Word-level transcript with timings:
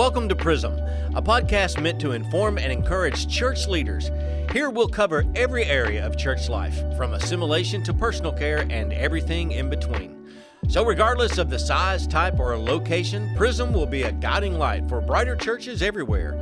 Welcome 0.00 0.30
to 0.30 0.34
Prism, 0.34 0.78
a 1.14 1.20
podcast 1.20 1.78
meant 1.78 2.00
to 2.00 2.12
inform 2.12 2.56
and 2.56 2.72
encourage 2.72 3.28
church 3.28 3.66
leaders. 3.66 4.10
Here 4.50 4.70
we'll 4.70 4.88
cover 4.88 5.26
every 5.34 5.66
area 5.66 6.06
of 6.06 6.16
church 6.16 6.48
life, 6.48 6.82
from 6.96 7.12
assimilation 7.12 7.82
to 7.82 7.92
personal 7.92 8.32
care 8.32 8.66
and 8.70 8.94
everything 8.94 9.52
in 9.52 9.68
between. 9.68 10.32
So, 10.70 10.86
regardless 10.86 11.36
of 11.36 11.50
the 11.50 11.58
size, 11.58 12.06
type, 12.06 12.40
or 12.40 12.56
location, 12.56 13.30
Prism 13.36 13.74
will 13.74 13.84
be 13.84 14.04
a 14.04 14.12
guiding 14.12 14.54
light 14.54 14.88
for 14.88 15.02
brighter 15.02 15.36
churches 15.36 15.82
everywhere. 15.82 16.32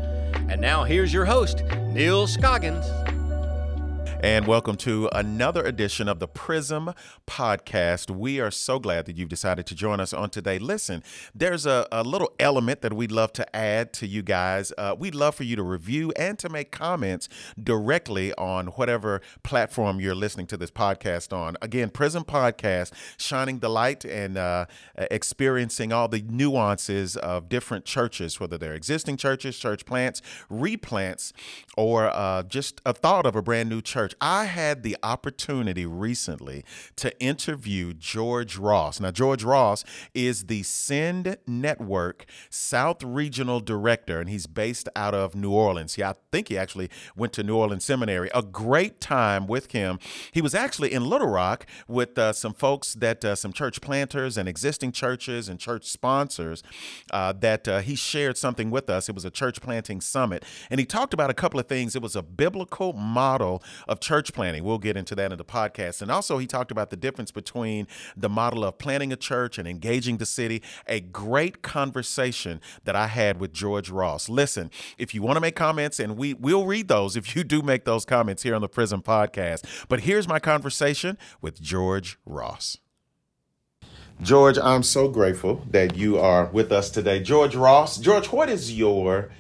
And 0.49 0.61
now 0.61 0.85
here's 0.85 1.13
your 1.13 1.25
host, 1.25 1.65
Neal 1.89 2.29
Scoggins 2.29 2.87
and 4.21 4.49
welcome 4.49 4.75
to 4.75 5.09
another 5.13 5.63
edition 5.63 6.09
of 6.09 6.19
the 6.19 6.27
Prism 6.27 6.93
Podcast. 7.29 8.11
We 8.11 8.41
are 8.41 8.51
so 8.51 8.81
glad 8.81 9.07
that 9.07 9.17
you've 9.17 9.29
decided 9.29 9.65
to 9.67 9.77
join 9.77 10.01
us 10.01 10.13
on 10.13 10.31
today. 10.31 10.59
Listen, 10.59 11.05
there's 11.33 11.67
a, 11.67 11.87
a 11.93 12.03
little 12.03 12.33
element 12.41 12.81
that 12.81 12.93
we'd 12.93 13.13
love 13.13 13.33
to 13.35 13.57
add 13.57 13.93
to 13.95 14.09
you 14.09 14.23
guys. 14.23 14.73
Uh, 14.77 14.97
we'd 14.99 15.15
love 15.15 15.37
for 15.37 15.45
you 15.45 15.55
to 15.55 15.63
review 15.63 16.13
and 16.17 16.37
to 16.41 16.49
make 16.49 16.73
comments 16.73 17.29
directly 17.63 18.35
on 18.35 18.69
whatever 18.69 19.21
platform 19.45 20.01
you're 20.01 20.17
listening 20.17 20.49
to 20.49 20.57
this 20.57 20.73
podcast 20.73 21.33
on. 21.33 21.57
Again, 21.63 21.89
Prism 21.89 22.25
Podcast, 22.25 22.93
shining 23.19 23.61
the 23.61 23.69
light 23.69 24.05
and 24.05 24.37
uh, 24.37 24.67
experiencing 24.97 25.93
all 25.93 26.09
the 26.09 26.23
nuances 26.23 27.17
of 27.17 27.49
different 27.49 27.85
churches, 27.85 28.41
whether 28.41 28.59
they're 28.59 28.75
existing 28.75 29.17
churches, 29.17 29.57
church 29.57 29.87
plants, 29.87 30.23
replants, 30.51 31.33
or 31.77 32.07
uh, 32.07 32.43
just 32.43 32.81
a 32.85 32.93
thought 32.93 33.25
of 33.25 33.37
a 33.37 33.43
brand 33.43 33.69
new 33.69 33.81
church 33.81 34.08
church. 34.09 34.19
I 34.21 34.45
had 34.45 34.83
the 34.83 34.97
opportunity 35.03 35.87
recently 35.87 36.65
to 36.97 37.19
interview 37.21 37.93
George 37.93 38.57
Ross. 38.57 39.01
Now, 39.01 39.11
George 39.11 39.45
Ross 39.45 39.85
is 40.15 40.47
the 40.47 40.63
Send 40.63 41.37
Network 41.47 42.27
South 42.51 43.03
Regional 43.03 43.61
Director, 43.61 44.21
and 44.21 44.29
he's 44.29 44.47
based 44.47 44.89
out 44.97 45.15
of 45.15 45.35
New 45.35 45.53
Orleans. 45.53 45.99
Yeah, 45.99 46.11
I 46.11 46.15
think 46.33 46.49
he 46.49 46.59
actually 46.59 46.91
went 47.17 47.33
to 47.35 47.43
New 47.43 47.57
Orleans 47.57 47.85
Seminary. 47.85 48.31
A 48.35 48.43
great 48.43 49.01
time 49.01 49.47
with 49.47 49.73
him. 49.73 49.99
He 50.33 50.41
was 50.41 50.55
actually 50.55 50.93
in 50.93 51.05
Little 51.05 51.29
Rock 51.29 51.67
with 51.87 52.19
uh, 52.19 52.33
some 52.33 52.55
folks 52.55 52.95
that, 52.95 53.25
uh, 53.25 53.35
some 53.35 53.53
church 53.53 53.81
planters 53.81 54.37
and 54.37 54.49
existing 54.49 54.93
churches 54.93 55.49
and 55.49 55.59
church 55.59 55.85
sponsors 55.87 56.63
uh, 57.11 57.33
that 57.41 57.69
uh, 57.69 57.81
he 57.81 57.95
shared 57.95 58.37
something 58.37 58.71
with 58.71 58.89
us. 58.89 59.09
It 59.09 59.15
was 59.15 59.25
a 59.25 59.31
church 59.31 59.61
planting 59.61 60.01
summit, 60.01 60.45
and 60.71 60.81
he 60.81 60.87
talked 60.87 61.15
about 61.15 61.31
a 61.31 61.35
couple 61.35 61.61
of 61.61 61.67
things. 61.67 61.95
It 61.95 62.03
was 62.03 62.17
a 62.17 62.23
biblical 62.23 62.93
model 62.93 63.63
of 63.87 63.98
of 63.99 64.07
church 64.07 64.33
planting. 64.33 64.65
We'll 64.65 64.79
get 64.79 64.97
into 64.97 65.15
that 65.17 65.33
in 65.33 65.39
the 65.39 65.45
podcast. 65.45 66.03
And 66.03 66.11
also, 66.11 66.39
he 66.39 66.47
talked 66.47 66.71
about 66.71 66.91
the 66.91 66.97
difference 66.97 67.31
between 67.31 67.87
the 68.17 68.29
model 68.29 68.65
of 68.65 68.79
planting 68.79 69.13
a 69.13 69.17
church 69.17 69.59
and 69.59 69.67
engaging 69.67 70.19
the 70.19 70.27
city. 70.27 70.63
A 70.87 71.01
great 71.01 71.63
conversation 71.63 72.61
that 72.85 72.97
I 72.97 73.09
had 73.09 73.41
with 73.41 73.53
George 73.53 73.91
Ross. 73.91 74.29
Listen, 74.29 74.71
if 74.97 75.15
you 75.15 75.23
want 75.23 75.37
to 75.37 75.41
make 75.41 75.57
comments, 75.57 75.99
and 75.99 76.17
we 76.17 76.35
will 76.35 76.67
read 76.67 76.89
those 76.89 77.17
if 77.17 77.35
you 77.35 77.45
do 77.45 77.63
make 77.63 77.85
those 77.85 78.05
comments 78.05 78.43
here 78.43 78.55
on 78.55 78.61
the 78.61 78.69
Prism 78.69 79.03
Podcast. 79.03 79.87
But 79.89 80.01
here's 80.01 80.29
my 80.29 80.39
conversation 80.39 81.19
with 81.41 81.61
George 81.61 82.19
Ross. 82.25 82.79
George, 84.21 84.59
I'm 84.59 84.83
so 84.83 85.09
grateful 85.09 85.63
that 85.71 85.97
you 85.97 86.19
are 86.19 86.47
with 86.47 86.73
us 86.73 86.91
today. 86.91 87.21
George 87.21 87.55
Ross. 87.55 87.99
George, 87.99 88.27
what 88.33 88.49
is 88.49 88.77
your 88.77 89.31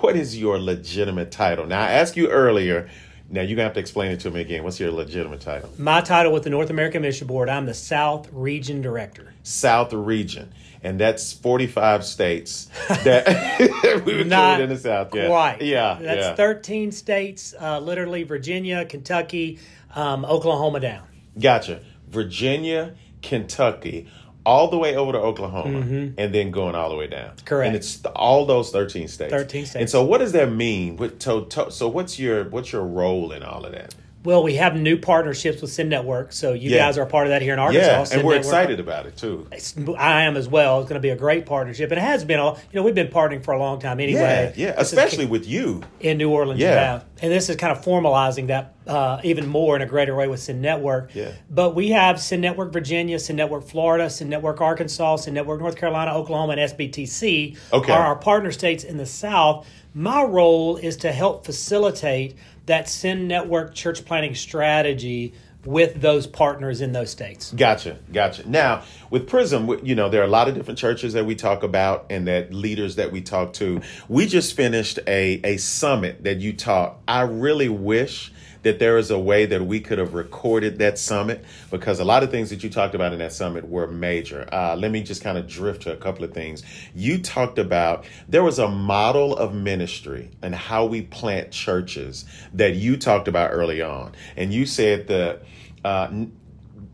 what 0.00 0.16
is 0.16 0.38
your 0.38 0.58
legitimate 0.58 1.30
title? 1.30 1.66
Now 1.66 1.80
I 1.80 1.92
asked 1.92 2.16
you 2.16 2.28
earlier 2.28 2.90
now 3.30 3.42
you're 3.42 3.56
gonna 3.56 3.64
have 3.64 3.74
to 3.74 3.80
explain 3.80 4.10
it 4.10 4.20
to 4.20 4.30
me 4.30 4.40
again. 4.40 4.64
What's 4.64 4.80
your 4.80 4.90
legitimate 4.90 5.40
title? 5.40 5.70
My 5.78 6.00
title 6.00 6.32
with 6.32 6.44
the 6.44 6.50
North 6.50 6.70
American 6.70 7.02
Mission 7.02 7.26
Board, 7.26 7.48
I'm 7.48 7.66
the 7.66 7.74
South 7.74 8.28
Region 8.32 8.80
Director. 8.80 9.34
South 9.42 9.92
Region, 9.92 10.52
and 10.82 10.98
that's 10.98 11.32
45 11.32 12.04
states 12.04 12.68
that 12.88 14.02
we 14.06 14.24
Not 14.24 14.60
in 14.60 14.70
the 14.70 14.78
South. 14.78 15.14
Yeah, 15.14 15.26
quite. 15.26 15.62
Yeah, 15.62 15.98
that's 16.00 16.20
yeah. 16.20 16.34
13 16.34 16.92
states, 16.92 17.54
uh, 17.60 17.80
literally 17.80 18.22
Virginia, 18.22 18.84
Kentucky, 18.84 19.58
um, 19.94 20.24
Oklahoma 20.24 20.80
down. 20.80 21.06
Gotcha. 21.38 21.80
Virginia, 22.08 22.94
Kentucky, 23.20 24.08
all 24.48 24.68
the 24.68 24.78
way 24.78 24.96
over 24.96 25.12
to 25.12 25.18
Oklahoma 25.18 25.80
mm-hmm. 25.80 26.18
and 26.18 26.34
then 26.34 26.50
going 26.50 26.74
all 26.74 26.88
the 26.88 26.96
way 26.96 27.06
down. 27.06 27.32
Correct. 27.44 27.66
And 27.66 27.76
it's 27.76 28.02
all 28.16 28.46
those 28.46 28.70
13 28.70 29.06
states. 29.06 29.30
13 29.30 29.66
states. 29.66 29.76
And 29.76 29.90
so 29.90 30.02
what 30.02 30.18
does 30.18 30.32
that 30.32 30.50
mean? 30.50 30.98
So, 31.20 31.46
so 31.68 31.88
what's 31.88 32.18
your 32.18 32.48
what's 32.48 32.72
your 32.72 32.84
role 32.84 33.32
in 33.32 33.42
all 33.42 33.66
of 33.66 33.72
that? 33.72 33.94
Well, 34.24 34.42
we 34.42 34.54
have 34.54 34.74
new 34.74 34.98
partnerships 34.98 35.62
with 35.62 35.72
Send 35.72 35.90
Network, 35.90 36.32
so 36.32 36.52
you 36.52 36.70
yeah. 36.70 36.78
guys 36.78 36.98
are 36.98 37.02
a 37.02 37.06
part 37.06 37.26
of 37.26 37.30
that 37.30 37.40
here 37.40 37.52
in 37.52 37.58
Arkansas. 37.58 37.86
Yeah, 37.86 38.18
and 38.18 38.26
we're 38.26 38.34
Network. 38.34 38.38
excited 38.38 38.80
about 38.80 39.06
it 39.06 39.16
too. 39.16 39.48
I 39.96 40.24
am 40.24 40.36
as 40.36 40.48
well. 40.48 40.80
It's 40.80 40.88
going 40.88 41.00
to 41.00 41.00
be 41.00 41.10
a 41.10 41.16
great 41.16 41.46
partnership, 41.46 41.90
and 41.90 41.98
it 41.98 42.02
has 42.02 42.24
been. 42.24 42.40
A, 42.40 42.52
you 42.52 42.60
know, 42.74 42.82
we've 42.82 42.94
been 42.94 43.08
partnering 43.08 43.44
for 43.44 43.54
a 43.54 43.58
long 43.58 43.80
time 43.80 44.00
anyway. 44.00 44.52
Yeah, 44.56 44.66
yeah. 44.66 44.74
especially 44.76 45.26
with 45.26 45.46
you 45.46 45.82
in 46.00 46.18
New 46.18 46.30
Orleans. 46.30 46.60
Yeah, 46.60 47.02
and 47.22 47.32
this 47.32 47.48
is 47.48 47.56
kind 47.56 47.76
of 47.76 47.84
formalizing 47.84 48.48
that 48.48 48.74
uh, 48.88 49.20
even 49.22 49.46
more 49.46 49.76
in 49.76 49.82
a 49.82 49.86
greater 49.86 50.16
way 50.16 50.26
with 50.26 50.40
Send 50.40 50.62
Network. 50.62 51.14
Yeah. 51.14 51.32
But 51.50 51.74
we 51.74 51.90
have 51.90 52.20
Send 52.20 52.42
Network 52.42 52.72
Virginia, 52.72 53.18
Send 53.18 53.36
Network 53.36 53.68
Florida, 53.68 54.08
Send 54.10 54.30
Network 54.30 54.60
Arkansas, 54.60 55.16
Send 55.16 55.34
Network 55.34 55.60
North 55.60 55.76
Carolina, 55.76 56.14
Oklahoma, 56.14 56.54
and 56.54 56.72
SBTC 56.72 57.56
okay. 57.72 57.92
are 57.92 58.06
our 58.06 58.16
partner 58.16 58.50
states 58.50 58.84
in 58.84 58.96
the 58.96 59.06
South. 59.06 59.66
My 59.94 60.22
role 60.22 60.76
is 60.76 60.96
to 60.98 61.12
help 61.12 61.44
facilitate 61.44 62.36
that 62.68 62.88
Send 62.88 63.28
Network 63.28 63.74
church 63.74 64.04
planting 64.04 64.34
strategy 64.34 65.34
with 65.64 66.00
those 66.00 66.26
partners 66.26 66.80
in 66.80 66.92
those 66.92 67.10
states. 67.10 67.52
Gotcha, 67.52 67.98
gotcha. 68.12 68.48
Now, 68.48 68.84
with 69.10 69.28
Prism, 69.28 69.68
you 69.84 69.94
know, 69.94 70.08
there 70.08 70.22
are 70.22 70.24
a 70.24 70.30
lot 70.30 70.48
of 70.48 70.54
different 70.54 70.78
churches 70.78 71.12
that 71.14 71.26
we 71.26 71.34
talk 71.34 71.62
about 71.62 72.06
and 72.10 72.26
that 72.28 72.54
leaders 72.54 72.96
that 72.96 73.10
we 73.12 73.20
talk 73.20 73.52
to. 73.54 73.82
We 74.08 74.26
just 74.26 74.54
finished 74.54 74.98
a, 75.06 75.40
a 75.44 75.56
summit 75.56 76.24
that 76.24 76.38
you 76.38 76.52
taught. 76.52 76.98
I 77.06 77.22
really 77.22 77.68
wish 77.68 78.32
that 78.68 78.78
there 78.78 78.98
is 78.98 79.10
a 79.10 79.18
way 79.18 79.46
that 79.46 79.64
we 79.64 79.80
could 79.80 79.96
have 79.96 80.12
recorded 80.12 80.78
that 80.78 80.98
summit 80.98 81.42
because 81.70 82.00
a 82.00 82.04
lot 82.04 82.22
of 82.22 82.30
things 82.30 82.50
that 82.50 82.62
you 82.62 82.68
talked 82.68 82.94
about 82.94 83.14
in 83.14 83.18
that 83.18 83.32
summit 83.32 83.66
were 83.66 83.86
major. 83.86 84.46
Uh, 84.52 84.76
let 84.76 84.90
me 84.90 85.02
just 85.02 85.22
kind 85.22 85.38
of 85.38 85.48
drift 85.48 85.82
to 85.82 85.92
a 85.92 85.96
couple 85.96 86.22
of 86.22 86.34
things. 86.34 86.62
You 86.94 87.18
talked 87.18 87.58
about 87.58 88.04
there 88.28 88.42
was 88.42 88.58
a 88.58 88.68
model 88.68 89.34
of 89.34 89.54
ministry 89.54 90.30
and 90.42 90.54
how 90.54 90.84
we 90.84 91.00
plant 91.00 91.50
churches 91.50 92.26
that 92.52 92.74
you 92.74 92.98
talked 92.98 93.26
about 93.26 93.52
early 93.52 93.80
on. 93.80 94.12
And 94.36 94.52
you 94.52 94.66
said 94.66 95.06
that 95.06 95.44
uh, 95.82 96.10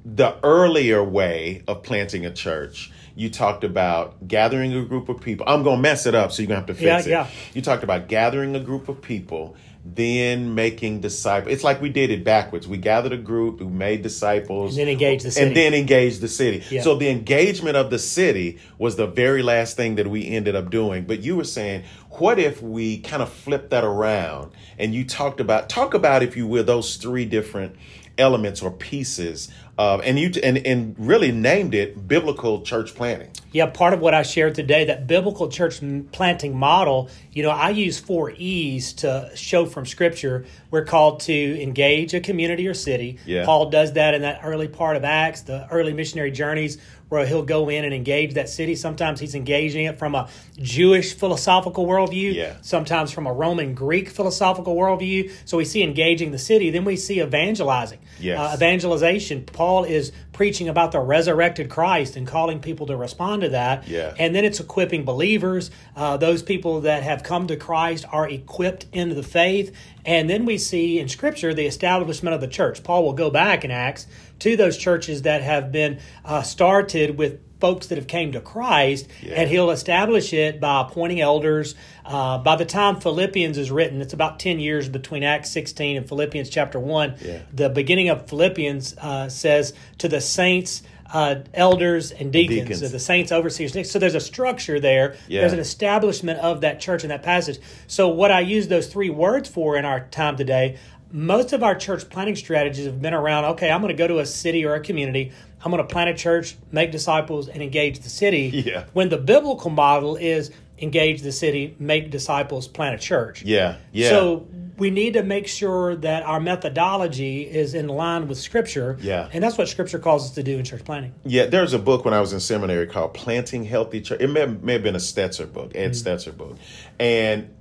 the 0.04 0.36
earlier 0.44 1.02
way 1.02 1.64
of 1.66 1.82
planting 1.82 2.24
a 2.24 2.32
church 2.32 2.92
you 3.16 3.30
talked 3.30 3.62
about 3.62 4.26
gathering 4.26 4.74
a 4.74 4.84
group 4.84 5.08
of 5.08 5.20
people. 5.20 5.46
I'm 5.48 5.62
going 5.62 5.76
to 5.76 5.82
mess 5.82 6.04
it 6.04 6.16
up, 6.16 6.32
so 6.32 6.42
you're 6.42 6.48
going 6.48 6.64
to 6.64 6.72
have 6.72 6.76
to 6.76 6.82
fix 6.82 7.06
yeah, 7.06 7.22
it. 7.22 7.26
Yeah. 7.26 7.30
You 7.52 7.62
talked 7.62 7.84
about 7.84 8.08
gathering 8.08 8.56
a 8.56 8.60
group 8.60 8.88
of 8.88 9.00
people 9.00 9.54
then 9.84 10.54
making 10.54 11.00
disciples. 11.00 11.52
It's 11.52 11.62
like 11.62 11.82
we 11.82 11.90
did 11.90 12.10
it 12.10 12.24
backwards. 12.24 12.66
We 12.66 12.78
gathered 12.78 13.12
a 13.12 13.18
group 13.18 13.58
who 13.58 13.68
made 13.68 14.00
disciples, 14.00 14.78
and 14.78 14.86
then 14.86 14.92
engaged 14.92 15.26
the 15.26 15.30
city, 15.30 15.46
and 15.46 15.56
then 15.56 15.74
engaged 15.74 16.22
the 16.22 16.28
city. 16.28 16.64
Yeah. 16.70 16.80
So 16.80 16.96
the 16.96 17.10
engagement 17.10 17.76
of 17.76 17.90
the 17.90 17.98
city 17.98 18.58
was 18.78 18.96
the 18.96 19.06
very 19.06 19.42
last 19.42 19.76
thing 19.76 19.96
that 19.96 20.06
we 20.06 20.26
ended 20.26 20.56
up 20.56 20.70
doing. 20.70 21.04
But 21.04 21.20
you 21.20 21.36
were 21.36 21.44
saying, 21.44 21.84
what 22.10 22.38
if 22.38 22.62
we 22.62 22.98
kind 22.98 23.22
of 23.22 23.30
flip 23.30 23.70
that 23.70 23.84
around 23.84 24.52
and 24.78 24.94
you 24.94 25.04
talked 25.04 25.40
about 25.40 25.68
talk 25.68 25.92
about, 25.92 26.22
if 26.22 26.36
you 26.36 26.46
will, 26.46 26.64
those 26.64 26.96
three 26.96 27.26
different 27.26 27.76
elements 28.18 28.62
or 28.62 28.70
pieces 28.70 29.50
uh, 29.76 29.98
and 30.04 30.18
you 30.18 30.30
and 30.42 30.58
and 30.58 30.94
really 30.98 31.32
named 31.32 31.74
it 31.74 32.06
biblical 32.06 32.62
church 32.62 32.94
planting. 32.94 33.30
Yeah, 33.50 33.66
part 33.66 33.92
of 33.92 34.00
what 34.00 34.14
I 34.14 34.22
shared 34.22 34.54
today, 34.54 34.84
that 34.84 35.06
biblical 35.06 35.48
church 35.48 35.80
planting 36.12 36.56
model. 36.56 37.10
You 37.32 37.42
know, 37.42 37.50
I 37.50 37.70
use 37.70 37.98
four 37.98 38.30
E's 38.30 38.92
to 38.94 39.30
show 39.34 39.66
from 39.66 39.86
Scripture. 39.86 40.46
We're 40.70 40.84
called 40.84 41.20
to 41.20 41.62
engage 41.62 42.14
a 42.14 42.20
community 42.20 42.68
or 42.68 42.74
city. 42.74 43.18
Yeah. 43.26 43.44
Paul 43.44 43.70
does 43.70 43.94
that 43.94 44.14
in 44.14 44.22
that 44.22 44.40
early 44.44 44.68
part 44.68 44.96
of 44.96 45.04
Acts, 45.04 45.42
the 45.42 45.68
early 45.70 45.92
missionary 45.92 46.30
journeys 46.30 46.78
where 47.14 47.26
he'll 47.26 47.42
go 47.42 47.68
in 47.68 47.84
and 47.84 47.94
engage 47.94 48.34
that 48.34 48.48
city. 48.48 48.74
Sometimes 48.74 49.20
he's 49.20 49.34
engaging 49.34 49.86
it 49.86 49.98
from 49.98 50.14
a 50.14 50.28
Jewish 50.58 51.14
philosophical 51.14 51.86
worldview, 51.86 52.34
yeah. 52.34 52.56
sometimes 52.60 53.12
from 53.12 53.26
a 53.26 53.32
Roman 53.32 53.74
Greek 53.74 54.08
philosophical 54.10 54.74
worldview. 54.76 55.32
So 55.44 55.56
we 55.56 55.64
see 55.64 55.82
engaging 55.82 56.32
the 56.32 56.38
city. 56.38 56.70
Then 56.70 56.84
we 56.84 56.96
see 56.96 57.20
evangelizing, 57.22 58.00
yes. 58.18 58.38
uh, 58.38 58.54
evangelization. 58.54 59.44
Paul 59.44 59.84
is 59.84 60.12
preaching 60.34 60.68
about 60.68 60.92
the 60.92 61.00
resurrected 61.00 61.70
Christ 61.70 62.16
and 62.16 62.26
calling 62.26 62.60
people 62.60 62.86
to 62.88 62.96
respond 62.96 63.42
to 63.42 63.48
that. 63.50 63.88
Yeah. 63.88 64.12
And 64.18 64.34
then 64.34 64.44
it's 64.44 64.60
equipping 64.60 65.04
believers. 65.04 65.70
Uh, 65.96 66.18
those 66.18 66.42
people 66.42 66.82
that 66.82 67.02
have 67.02 67.22
come 67.22 67.46
to 67.46 67.56
Christ 67.56 68.04
are 68.12 68.28
equipped 68.28 68.86
into 68.92 69.14
the 69.14 69.22
faith. 69.22 69.74
And 70.04 70.28
then 70.28 70.44
we 70.44 70.58
see 70.58 70.98
in 70.98 71.08
Scripture 71.08 71.54
the 71.54 71.66
establishment 71.66 72.34
of 72.34 72.42
the 72.42 72.48
church. 72.48 72.82
Paul 72.82 73.04
will 73.04 73.14
go 73.14 73.30
back 73.30 73.64
in 73.64 73.70
Acts 73.70 74.06
to 74.40 74.56
those 74.56 74.76
churches 74.76 75.22
that 75.22 75.42
have 75.42 75.72
been 75.72 76.00
uh, 76.24 76.42
started 76.42 77.16
with 77.16 77.40
folks 77.64 77.86
that 77.86 77.96
have 77.96 78.06
came 78.06 78.32
to 78.32 78.42
Christ, 78.42 79.08
yeah. 79.22 79.36
and 79.36 79.48
he'll 79.48 79.70
establish 79.70 80.34
it 80.34 80.60
by 80.60 80.82
appointing 80.82 81.22
elders. 81.22 81.74
Uh, 82.04 82.36
by 82.36 82.56
the 82.56 82.66
time 82.66 83.00
Philippians 83.00 83.56
is 83.56 83.70
written, 83.70 84.02
it's 84.02 84.12
about 84.12 84.38
10 84.38 84.60
years 84.60 84.86
between 84.86 85.22
Acts 85.22 85.48
16 85.48 85.96
and 85.96 86.06
Philippians 86.06 86.50
chapter 86.50 86.78
1. 86.78 87.14
Yeah. 87.22 87.38
The 87.54 87.70
beginning 87.70 88.10
of 88.10 88.28
Philippians 88.28 88.98
uh, 88.98 89.30
says, 89.30 89.72
To 89.96 90.08
the 90.08 90.20
saints 90.20 90.82
uh, 91.14 91.36
elders 91.54 92.10
and 92.10 92.32
deacons, 92.32 92.60
Deacons. 92.60 92.80
so 92.80 92.88
the 92.88 92.98
saints, 92.98 93.30
overseers. 93.30 93.90
So 93.90 93.98
there's 93.98 94.16
a 94.16 94.20
structure 94.20 94.80
there. 94.80 95.16
Yeah. 95.28 95.42
There's 95.42 95.52
an 95.52 95.60
establishment 95.60 96.40
of 96.40 96.62
that 96.62 96.80
church 96.80 97.04
in 97.04 97.10
that 97.10 97.22
passage. 97.22 97.60
So 97.86 98.08
what 98.08 98.32
I 98.32 98.40
use 98.40 98.66
those 98.68 98.88
three 98.88 99.10
words 99.10 99.48
for 99.48 99.76
in 99.76 99.84
our 99.84 100.00
time 100.08 100.36
today, 100.36 100.78
most 101.14 101.52
of 101.52 101.62
our 101.62 101.76
church 101.76 102.10
planting 102.10 102.34
strategies 102.34 102.86
have 102.86 103.00
been 103.00 103.14
around. 103.14 103.44
Okay, 103.44 103.70
I'm 103.70 103.80
going 103.80 103.94
to 103.94 103.96
go 103.96 104.08
to 104.08 104.18
a 104.18 104.26
city 104.26 104.64
or 104.66 104.74
a 104.74 104.80
community. 104.80 105.30
I'm 105.64 105.70
going 105.70 105.80
to 105.80 105.90
plant 105.90 106.10
a 106.10 106.14
church, 106.14 106.56
make 106.72 106.90
disciples, 106.90 107.48
and 107.48 107.62
engage 107.62 108.00
the 108.00 108.08
city. 108.08 108.62
Yeah. 108.66 108.86
When 108.94 109.10
the 109.10 109.16
biblical 109.16 109.70
model 109.70 110.16
is 110.16 110.50
engage 110.76 111.22
the 111.22 111.30
city, 111.30 111.76
make 111.78 112.10
disciples, 112.10 112.66
plant 112.66 112.96
a 112.96 112.98
church. 112.98 113.42
Yeah, 113.42 113.76
yeah. 113.92 114.08
So 114.08 114.48
we 114.76 114.90
need 114.90 115.14
to 115.14 115.22
make 115.22 115.46
sure 115.46 115.94
that 115.94 116.24
our 116.24 116.40
methodology 116.40 117.42
is 117.42 117.74
in 117.74 117.86
line 117.86 118.26
with 118.26 118.38
Scripture. 118.38 118.98
Yeah. 119.00 119.28
And 119.32 119.42
that's 119.44 119.56
what 119.56 119.68
Scripture 119.68 120.00
calls 120.00 120.24
us 120.24 120.34
to 120.34 120.42
do 120.42 120.58
in 120.58 120.64
church 120.64 120.84
planting. 120.84 121.14
Yeah, 121.24 121.46
there's 121.46 121.74
a 121.74 121.78
book 121.78 122.04
when 122.04 122.12
I 122.12 122.20
was 122.20 122.32
in 122.32 122.40
seminary 122.40 122.88
called 122.88 123.14
Planting 123.14 123.64
Healthy 123.64 124.00
Church. 124.00 124.20
It 124.20 124.28
may, 124.28 124.46
may 124.46 124.72
have 124.72 124.82
been 124.82 124.96
a 124.96 124.98
Stetzer 124.98 125.50
book, 125.50 125.76
Ed 125.76 125.92
mm-hmm. 125.92 126.08
Stetzer 126.08 126.36
book. 126.36 126.58
And 126.98 127.54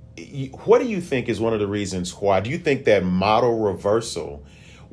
what 0.64 0.80
do 0.80 0.86
you 0.86 1.00
think 1.00 1.28
is 1.28 1.40
one 1.40 1.52
of 1.52 1.60
the 1.60 1.66
reasons 1.66 2.12
why? 2.14 2.40
Do 2.40 2.50
you 2.50 2.58
think 2.58 2.84
that 2.84 3.04
model 3.04 3.58
reversal 3.58 4.44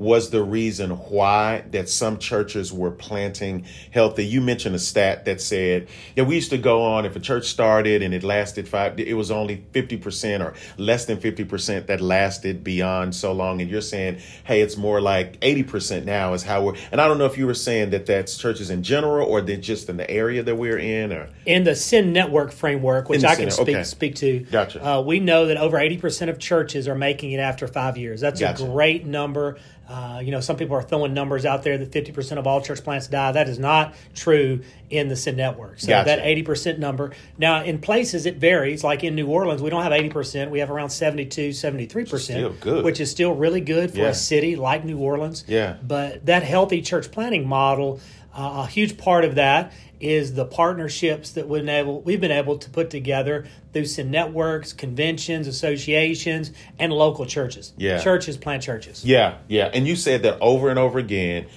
was 0.01 0.31
the 0.31 0.41
reason 0.41 0.89
why 0.89 1.63
that 1.69 1.87
some 1.87 2.17
churches 2.17 2.73
were 2.73 2.89
planting 2.89 3.63
healthy? 3.91 4.25
You 4.25 4.41
mentioned 4.41 4.73
a 4.73 4.79
stat 4.79 5.25
that 5.25 5.39
said, 5.39 5.87
yeah, 6.15 6.23
we 6.23 6.33
used 6.33 6.49
to 6.49 6.57
go 6.57 6.81
on 6.81 7.05
if 7.05 7.15
a 7.15 7.19
church 7.19 7.45
started 7.45 8.01
and 8.01 8.11
it 8.11 8.23
lasted 8.23 8.67
five, 8.67 8.99
it 8.99 9.13
was 9.13 9.29
only 9.29 9.63
50% 9.73 10.43
or 10.43 10.55
less 10.77 11.05
than 11.05 11.19
50% 11.19 11.85
that 11.85 12.01
lasted 12.01 12.63
beyond 12.63 13.13
so 13.13 13.31
long. 13.31 13.61
And 13.61 13.69
you're 13.69 13.79
saying, 13.79 14.17
hey, 14.43 14.61
it's 14.61 14.75
more 14.75 15.01
like 15.01 15.39
80% 15.39 16.03
now 16.03 16.33
is 16.33 16.41
how 16.41 16.63
we're, 16.63 16.75
and 16.91 16.99
I 16.99 17.07
don't 17.07 17.19
know 17.19 17.25
if 17.25 17.37
you 17.37 17.45
were 17.45 17.53
saying 17.53 17.91
that 17.91 18.07
that's 18.07 18.35
churches 18.35 18.71
in 18.71 18.81
general 18.81 19.27
or 19.27 19.39
that 19.41 19.57
just 19.57 19.87
in 19.87 19.97
the 19.97 20.09
area 20.09 20.41
that 20.41 20.55
we're 20.55 20.79
in 20.79 21.13
or. 21.13 21.29
In 21.45 21.63
the 21.63 21.75
Send 21.75 22.11
Network 22.11 22.53
framework, 22.53 23.07
which 23.07 23.23
I 23.23 23.35
can 23.35 23.51
speak 23.51 23.69
okay. 23.69 23.83
speak 23.83 24.15
to, 24.15 24.39
Gotcha. 24.39 24.83
uh, 24.83 25.01
we 25.01 25.19
know 25.19 25.45
that 25.45 25.57
over 25.57 25.77
80% 25.77 26.29
of 26.29 26.39
churches 26.39 26.87
are 26.87 26.95
making 26.95 27.33
it 27.33 27.39
after 27.39 27.67
five 27.67 27.99
years. 27.99 28.19
That's 28.19 28.39
Gotcha. 28.39 28.63
a 28.63 28.67
great 28.67 29.05
number. 29.05 29.59
Uh, 29.91 30.21
you 30.23 30.31
know, 30.31 30.39
some 30.39 30.55
people 30.55 30.73
are 30.73 30.81
throwing 30.81 31.13
numbers 31.13 31.45
out 31.45 31.63
there 31.63 31.77
that 31.77 31.91
50% 31.91 32.37
of 32.37 32.47
all 32.47 32.61
church 32.61 32.81
plants 32.81 33.07
die. 33.07 33.33
That 33.33 33.49
is 33.49 33.59
not 33.59 33.93
true 34.15 34.61
in 34.89 35.09
the 35.09 35.17
Send 35.17 35.35
Network. 35.35 35.81
So 35.81 35.87
Gotcha. 35.87 36.05
that 36.05 36.19
80% 36.23 36.77
number. 36.79 37.11
Now, 37.37 37.61
in 37.63 37.79
places 37.79 38.25
it 38.25 38.37
varies. 38.37 38.85
Like 38.85 39.03
in 39.03 39.15
New 39.15 39.27
Orleans, 39.27 39.61
we 39.61 39.69
don't 39.69 39.83
have 39.83 39.91
80%. 39.91 40.49
We 40.49 40.59
have 40.59 40.71
around 40.71 40.91
72, 40.91 41.49
73%. 41.49 42.19
Still 42.19 42.49
good. 42.61 42.85
Which 42.85 43.01
is 43.01 43.11
still 43.11 43.33
really 43.33 43.59
good 43.59 43.91
for 43.91 43.97
Yeah. 43.99 44.07
a 44.09 44.13
city 44.13 44.55
like 44.55 44.85
New 44.85 44.97
Orleans. 44.97 45.43
Yeah. 45.45 45.75
But 45.85 46.25
that 46.25 46.43
healthy 46.43 46.81
church 46.81 47.11
planting 47.11 47.45
model, 47.45 47.99
uh, 48.33 48.63
a 48.65 48.67
huge 48.67 48.97
part 48.97 49.25
of 49.25 49.35
that 49.35 49.73
is 50.01 50.33
the 50.33 50.45
partnerships 50.45 51.31
that 51.31 51.47
we've 51.47 51.61
been 51.61 51.69
able, 51.69 52.01
we've 52.01 52.21
been 52.21 52.31
able 52.31 52.57
to 52.57 52.69
put 52.69 52.89
together 52.89 53.47
through 53.73 53.85
some 53.85 54.11
networks, 54.11 54.73
conventions, 54.73 55.47
associations, 55.47 56.51
and 56.79 56.91
local 56.91 57.25
churches. 57.25 57.73
Yeah. 57.77 57.99
Churches 58.01 58.37
plant 58.37 58.63
churches. 58.63 59.05
Yeah, 59.05 59.37
yeah. 59.47 59.69
And 59.73 59.87
you 59.87 59.95
said 59.95 60.23
that 60.23 60.39
over 60.41 60.69
and 60.69 60.79
over 60.79 60.99
again. 60.99 61.47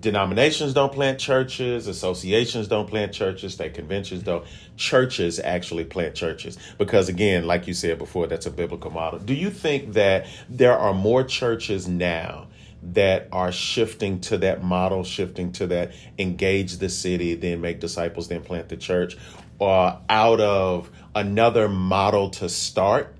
Denominations 0.00 0.74
don't 0.74 0.92
plant 0.92 1.18
churches, 1.18 1.86
associations 1.86 2.68
don't 2.68 2.86
plant 2.86 3.14
churches, 3.14 3.54
state 3.54 3.72
conventions 3.72 4.22
don't. 4.22 4.44
Churches 4.76 5.40
actually 5.40 5.86
plant 5.86 6.14
churches 6.14 6.58
because, 6.76 7.08
again, 7.08 7.46
like 7.46 7.66
you 7.66 7.72
said 7.72 7.96
before, 7.96 8.26
that's 8.26 8.44
a 8.44 8.50
biblical 8.50 8.90
model. 8.90 9.18
Do 9.18 9.32
you 9.32 9.48
think 9.48 9.94
that 9.94 10.26
there 10.50 10.76
are 10.76 10.92
more 10.92 11.24
churches 11.24 11.88
now 11.88 12.48
that 12.92 13.28
are 13.32 13.50
shifting 13.50 14.20
to 14.20 14.38
that 14.38 14.62
model, 14.62 15.04
shifting 15.04 15.52
to 15.52 15.66
that 15.68 15.92
engage 16.18 16.78
the 16.78 16.88
city, 16.88 17.34
then 17.34 17.60
make 17.60 17.80
disciples, 17.80 18.28
then 18.28 18.42
plant 18.42 18.68
the 18.68 18.76
church, 18.76 19.16
or 19.58 19.98
out 20.08 20.40
of 20.40 20.90
another 21.14 21.68
model 21.68 22.30
to 22.30 22.48
start? 22.48 23.14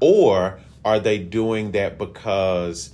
or 0.00 0.58
are 0.84 0.98
they 0.98 1.18
doing 1.18 1.72
that 1.72 1.98
because 1.98 2.90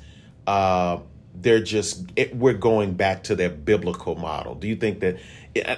uh, 0.47 0.99
they're 1.35 1.63
just 1.63 2.05
it, 2.17 2.35
we're 2.35 2.53
going 2.53 2.95
back 2.95 3.23
to 3.25 3.37
their 3.37 3.51
biblical 3.51 4.17
model 4.17 4.55
do 4.55 4.67
you 4.67 4.77
think 4.77 5.01
that 5.01 5.19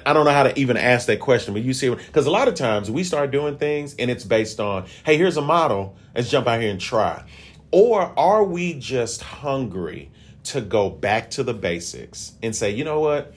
I- 0.07 0.13
don't 0.13 0.25
know 0.25 0.33
how 0.33 0.45
to 0.45 0.59
even 0.59 0.77
ask 0.77 1.07
that 1.07 1.21
question 1.21 1.53
but 1.53 1.63
you 1.63 1.73
see 1.75 1.91
because 1.91 2.27
a 2.27 2.31
lot 2.31 2.49
of 2.49 2.55
times 2.55 2.91
we 2.91 3.05
start 3.05 3.31
doing 3.31 3.59
things 3.59 3.95
and 3.99 4.11
it's 4.11 4.25
based 4.25 4.61
on 4.61 4.87
hey 5.05 5.17
here's 5.17 5.37
a 5.37 5.43
model 5.43 5.97
let's 6.15 6.31
jump 6.31 6.47
out 6.47 6.61
here 6.61 6.71
and 6.71 6.81
try 6.81 7.25
or 7.71 8.01
are 8.19 8.45
we 8.45 8.75
just 8.75 9.23
hungry 9.23 10.11
to 10.53 10.61
go 10.61 10.91
back 10.91 11.31
to 11.31 11.43
the 11.43 11.55
basics 11.55 12.33
and 12.43 12.55
say 12.55 12.71
you 12.71 12.85
know 12.85 13.01
what 13.01 13.33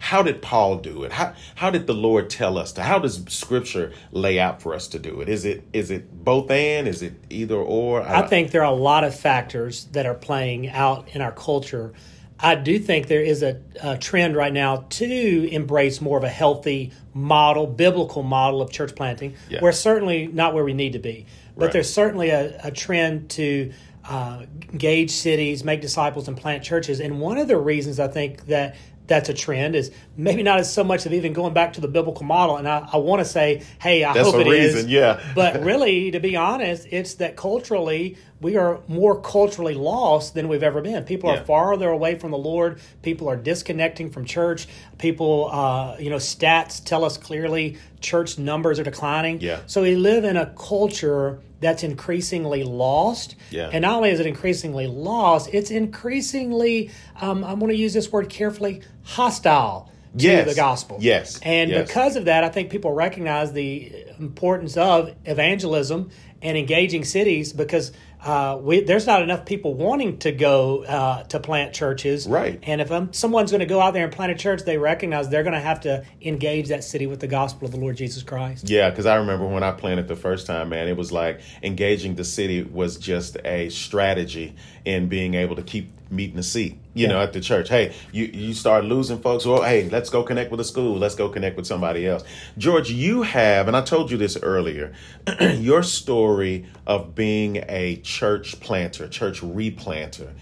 how 0.00 0.22
did 0.22 0.42
Paul 0.42 0.76
do 0.76 1.04
it? 1.04 1.12
How 1.12 1.32
how 1.54 1.70
did 1.70 1.86
the 1.86 1.94
Lord 1.94 2.28
tell 2.28 2.58
us 2.58 2.72
to? 2.72 2.82
How 2.82 2.98
does 2.98 3.24
Scripture 3.28 3.92
lay 4.12 4.38
out 4.38 4.60
for 4.60 4.74
us 4.74 4.86
to 4.88 4.98
do 4.98 5.22
it? 5.22 5.30
Is 5.30 5.46
it 5.46 5.64
is 5.72 5.90
it 5.90 6.22
both 6.24 6.50
and? 6.50 6.86
Is 6.86 7.00
it 7.00 7.14
either 7.30 7.54
or? 7.54 8.02
I 8.02 8.26
think 8.26 8.50
there 8.50 8.60
are 8.62 8.70
a 8.70 8.76
lot 8.76 9.04
of 9.04 9.18
factors 9.18 9.86
that 9.92 10.04
are 10.04 10.12
playing 10.14 10.68
out 10.68 11.08
in 11.14 11.22
our 11.22 11.32
culture. 11.32 11.94
I 12.38 12.54
do 12.56 12.78
think 12.78 13.06
there 13.06 13.22
is 13.22 13.42
a, 13.42 13.62
a 13.82 13.96
trend 13.96 14.36
right 14.36 14.52
now 14.52 14.84
to 14.90 15.48
embrace 15.50 16.02
more 16.02 16.18
of 16.18 16.24
a 16.24 16.28
healthy 16.28 16.92
model, 17.14 17.66
biblical 17.66 18.22
model 18.22 18.60
of 18.60 18.70
church 18.70 18.94
planting. 18.94 19.36
Yeah. 19.48 19.60
We're 19.62 19.72
certainly 19.72 20.26
not 20.26 20.52
where 20.52 20.64
we 20.64 20.74
need 20.74 20.92
to 20.94 20.98
be, 20.98 21.24
but 21.56 21.66
Right. 21.66 21.72
there's 21.72 21.90
certainly 21.90 22.28
a, 22.28 22.60
a 22.62 22.70
trend 22.70 23.30
to 23.30 23.72
uh, 24.08 24.44
engage 24.72 25.10
cities, 25.10 25.64
make 25.64 25.80
disciples, 25.80 26.28
and 26.28 26.36
plant 26.36 26.62
churches. 26.62 27.00
And 27.00 27.20
one 27.20 27.38
of 27.38 27.48
the 27.48 27.56
reasons 27.56 27.98
I 28.00 28.08
think 28.08 28.46
that 28.46 28.76
that's 29.06 29.28
a 29.28 29.34
trend 29.34 29.74
is 29.76 29.90
maybe 30.16 30.42
not 30.42 30.58
as 30.58 30.72
so 30.72 30.82
much 30.82 31.04
of 31.04 31.12
even 31.12 31.34
going 31.34 31.52
back 31.52 31.74
to 31.74 31.80
the 31.82 31.88
biblical 31.88 32.24
model. 32.24 32.56
And 32.56 32.66
I, 32.66 32.88
I 32.90 32.96
want 32.96 33.20
to 33.20 33.24
say, 33.26 33.62
hey, 33.78 34.02
I 34.02 34.14
That's 34.14 34.30
hope 34.30 34.40
it 34.40 34.46
is. 34.46 34.74
reason, 34.74 34.88
yeah. 34.88 35.20
but 35.34 35.62
really, 35.64 36.10
to 36.12 36.20
be 36.20 36.36
honest, 36.36 36.86
it's 36.90 37.14
that 37.14 37.36
culturally 37.36 38.16
we 38.40 38.56
are 38.56 38.80
more 38.88 39.20
culturally 39.20 39.74
lost 39.74 40.34
than 40.34 40.48
we've 40.48 40.62
ever 40.62 40.80
been. 40.80 41.04
People 41.04 41.30
Yeah. 41.30 41.40
are 41.40 41.44
farther 41.44 41.88
away 41.90 42.18
from 42.18 42.30
the 42.30 42.38
Lord. 42.38 42.80
People 43.02 43.28
are 43.28 43.36
disconnecting 43.36 44.10
from 44.10 44.24
church. 44.24 44.66
People, 44.98 45.50
uh, 45.52 45.96
you 45.98 46.08
know, 46.10 46.16
stats 46.16 46.82
tell 46.82 47.04
us 47.04 47.18
clearly 47.18 47.76
church 48.00 48.38
numbers 48.38 48.78
are 48.78 48.84
declining. 48.84 49.40
Yeah. 49.40 49.60
So 49.66 49.82
we 49.82 49.96
live 49.96 50.24
in 50.24 50.36
a 50.38 50.46
culture 50.46 51.40
that's 51.64 51.82
increasingly 51.82 52.62
lost. 52.62 53.34
Yeah. 53.50 53.70
And 53.72 53.82
not 53.82 53.96
only 53.96 54.10
is 54.10 54.20
it 54.20 54.26
increasingly 54.26 54.86
lost, 54.86 55.48
it's 55.52 55.70
increasingly, 55.70 56.90
um, 57.20 57.42
I'm 57.44 57.58
going 57.58 57.70
to 57.70 57.76
use 57.76 57.94
this 57.94 58.12
word 58.12 58.28
carefully, 58.28 58.82
hostile 59.02 59.90
to 60.18 60.22
Yes. 60.24 60.48
the 60.48 60.54
gospel. 60.54 60.98
Yes. 61.00 61.40
And 61.42 61.70
Yes. 61.70 61.88
because 61.88 62.16
of 62.16 62.26
that, 62.26 62.44
I 62.44 62.48
think 62.48 62.70
people 62.70 62.92
recognize 62.92 63.52
the 63.52 63.90
importance 64.20 64.76
of 64.76 65.12
evangelism 65.24 66.10
and 66.42 66.56
engaging 66.58 67.04
cities 67.04 67.52
because 67.52 67.90
uh, 68.24 68.58
we, 68.60 68.80
there's 68.80 69.06
not 69.06 69.22
enough 69.22 69.44
people 69.44 69.74
wanting 69.74 70.18
to 70.18 70.32
go 70.32 70.84
uh, 70.84 71.22
to 71.24 71.38
plant 71.38 71.74
churches. 71.74 72.26
Right. 72.26 72.58
And 72.62 72.80
if 72.80 72.90
um, 72.90 73.12
someone's 73.12 73.50
going 73.50 73.60
to 73.60 73.66
go 73.66 73.80
out 73.80 73.92
there 73.92 74.04
and 74.04 74.12
plant 74.12 74.32
a 74.32 74.34
church, 74.34 74.62
they 74.62 74.78
recognize 74.78 75.28
they're 75.28 75.42
going 75.42 75.54
to 75.54 75.60
have 75.60 75.80
to 75.82 76.04
engage 76.22 76.68
that 76.68 76.84
city 76.84 77.06
with 77.06 77.20
the 77.20 77.26
gospel 77.26 77.66
of 77.66 77.72
the 77.72 77.78
Lord 77.78 77.96
Jesus 77.96 78.22
Christ. 78.22 78.68
Yeah, 78.68 78.88
because 78.90 79.06
I 79.06 79.16
remember 79.16 79.46
when 79.46 79.62
I 79.62 79.72
planted 79.72 80.08
the 80.08 80.16
first 80.16 80.46
time, 80.46 80.70
man, 80.70 80.88
it 80.88 80.96
was 80.96 81.12
like 81.12 81.40
engaging 81.62 82.14
the 82.14 82.24
city 82.24 82.62
was 82.62 82.96
just 82.96 83.36
a 83.44 83.68
strategy 83.68 84.54
in 84.84 85.08
being 85.08 85.34
able 85.34 85.56
to 85.56 85.62
keep 85.62 85.90
meeting 86.10 86.36
the 86.36 86.42
seat, 86.42 86.78
you 86.94 87.08
know, 87.08 87.20
at 87.20 87.32
the 87.32 87.40
church. 87.40 87.68
Hey, 87.68 87.94
you, 88.12 88.26
you 88.26 88.54
start 88.54 88.84
losing 88.84 89.18
folks. 89.18 89.44
Well, 89.44 89.62
hey, 89.62 89.88
let's 89.90 90.10
go 90.10 90.22
connect 90.22 90.50
with 90.50 90.60
a 90.60 90.64
school. 90.64 90.96
Let's 90.96 91.14
go 91.14 91.28
connect 91.28 91.56
with 91.56 91.66
somebody 91.66 92.06
else. 92.06 92.24
George, 92.58 92.90
you 92.90 93.22
have, 93.22 93.68
and 93.68 93.76
I 93.76 93.82
told 93.82 94.10
you 94.10 94.16
this 94.16 94.36
earlier, 94.42 94.94
your 95.40 95.82
story 95.82 96.66
of 96.86 97.14
being 97.14 97.64
a 97.68 97.96
church 97.96 98.60
planter, 98.60 99.08
church 99.08 99.40
replanter, 99.40 100.32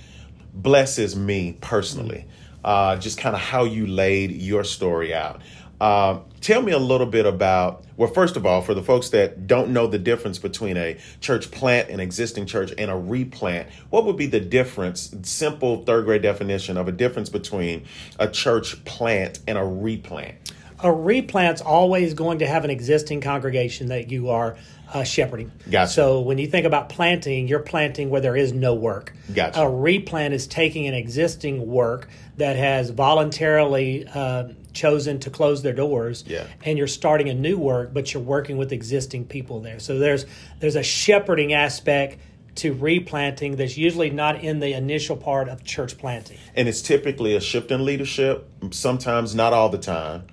blesses 0.55 1.17
me 1.17 1.57
personally. 1.61 2.27
Uh, 2.65 2.97
just 2.97 3.19
kind 3.19 3.35
of 3.35 3.43
how 3.43 3.65
you 3.65 3.87
laid 3.89 4.31
your 4.31 4.63
story 4.63 5.13
out. 5.13 5.41
Uh, 5.83 6.21
tell 6.41 6.63
me 6.63 6.71
a 6.71 6.79
little 6.79 7.09
bit 7.09 7.27
about, 7.27 7.85
well, 7.97 8.09
first 8.09 8.37
of 8.37 8.47
all, 8.47 8.63
for 8.63 8.73
the 8.73 8.85
folks 8.85 9.09
that 9.09 9.49
don't 9.49 9.71
know 9.71 9.89
the 9.89 9.99
difference 9.99 10.39
between 10.39 10.77
a 10.77 10.97
church 11.21 11.51
plant, 11.51 11.89
an 11.91 11.99
existing 11.99 12.47
church, 12.47 12.73
and 12.79 12.89
a 12.89 12.97
replant, 12.97 13.69
what 13.91 14.05
would 14.05 14.17
be 14.17 14.27
the 14.27 14.39
difference, 14.39 15.13
simple 15.23 15.85
third 15.85 16.05
grade 16.05 16.23
definition 16.23 16.77
of 16.77 16.87
a 16.87 16.93
difference 16.93 17.29
between 17.29 17.85
a 18.21 18.29
church 18.29 18.85
plant 18.85 19.41
and 19.49 19.59
a 19.59 19.65
replant? 19.65 20.53
A 20.85 20.93
replant's 20.93 21.61
always 21.61 22.15
going 22.15 22.39
to 22.39 22.47
have 22.47 22.63
an 22.65 22.71
existing 22.71 23.21
congregation 23.21 23.89
that 23.89 24.09
you 24.09 24.31
are 24.31 24.57
uh, 24.95 25.03
shepherding. 25.03 25.51
Gotcha. 25.69 25.91
So 25.91 26.21
when 26.21 26.39
you 26.39 26.47
think 26.47 26.65
about 26.65 26.91
planting, 26.91 27.49
you're 27.49 27.59
planting 27.59 28.09
where 28.09 28.21
there 28.21 28.37
is 28.37 28.53
no 28.53 28.75
work. 28.75 29.13
Gotcha. 29.35 29.63
A 29.63 29.69
replant 29.69 30.33
is 30.33 30.47
taking 30.47 30.87
an 30.87 30.95
existing 30.95 31.67
work 31.67 32.09
that 32.37 32.55
has 32.55 32.91
voluntarily 32.91 34.07
uh, 34.07 34.51
chosen 34.73 35.19
to 35.21 35.31
close 35.31 35.63
their 35.63 35.73
doors, 35.73 36.25
Yeah. 36.27 36.47
and 36.65 36.79
you're 36.79 36.87
starting 36.87 37.29
a 37.29 37.35
new 37.35 37.59
work, 37.59 37.93
but 37.93 38.13
you're 38.13 38.23
working 38.23 38.57
with 38.57 38.73
existing 38.73 39.27
people 39.27 39.61
there. 39.61 39.79
So 39.79 39.99
there's 39.99 40.27
there's 40.61 40.77
a 40.77 40.83
shepherding 40.83 41.53
aspect 41.53 42.19
to 42.55 42.75
replanting 42.75 43.57
that's 43.57 43.79
usually 43.79 44.11
not 44.11 44.43
in 44.43 44.61
the 44.61 44.75
initial 44.75 45.17
part 45.17 45.49
of 45.49 45.65
church 45.65 45.97
planting. 45.97 46.39
And 46.55 46.69
it's 46.69 46.83
typically 46.83 47.35
a 47.35 47.41
shift 47.41 47.71
in 47.71 47.85
leadership, 47.85 48.49
sometimes 48.71 49.35
not 49.35 49.53
all 49.53 49.71
the 49.71 49.79
time. 49.79 50.25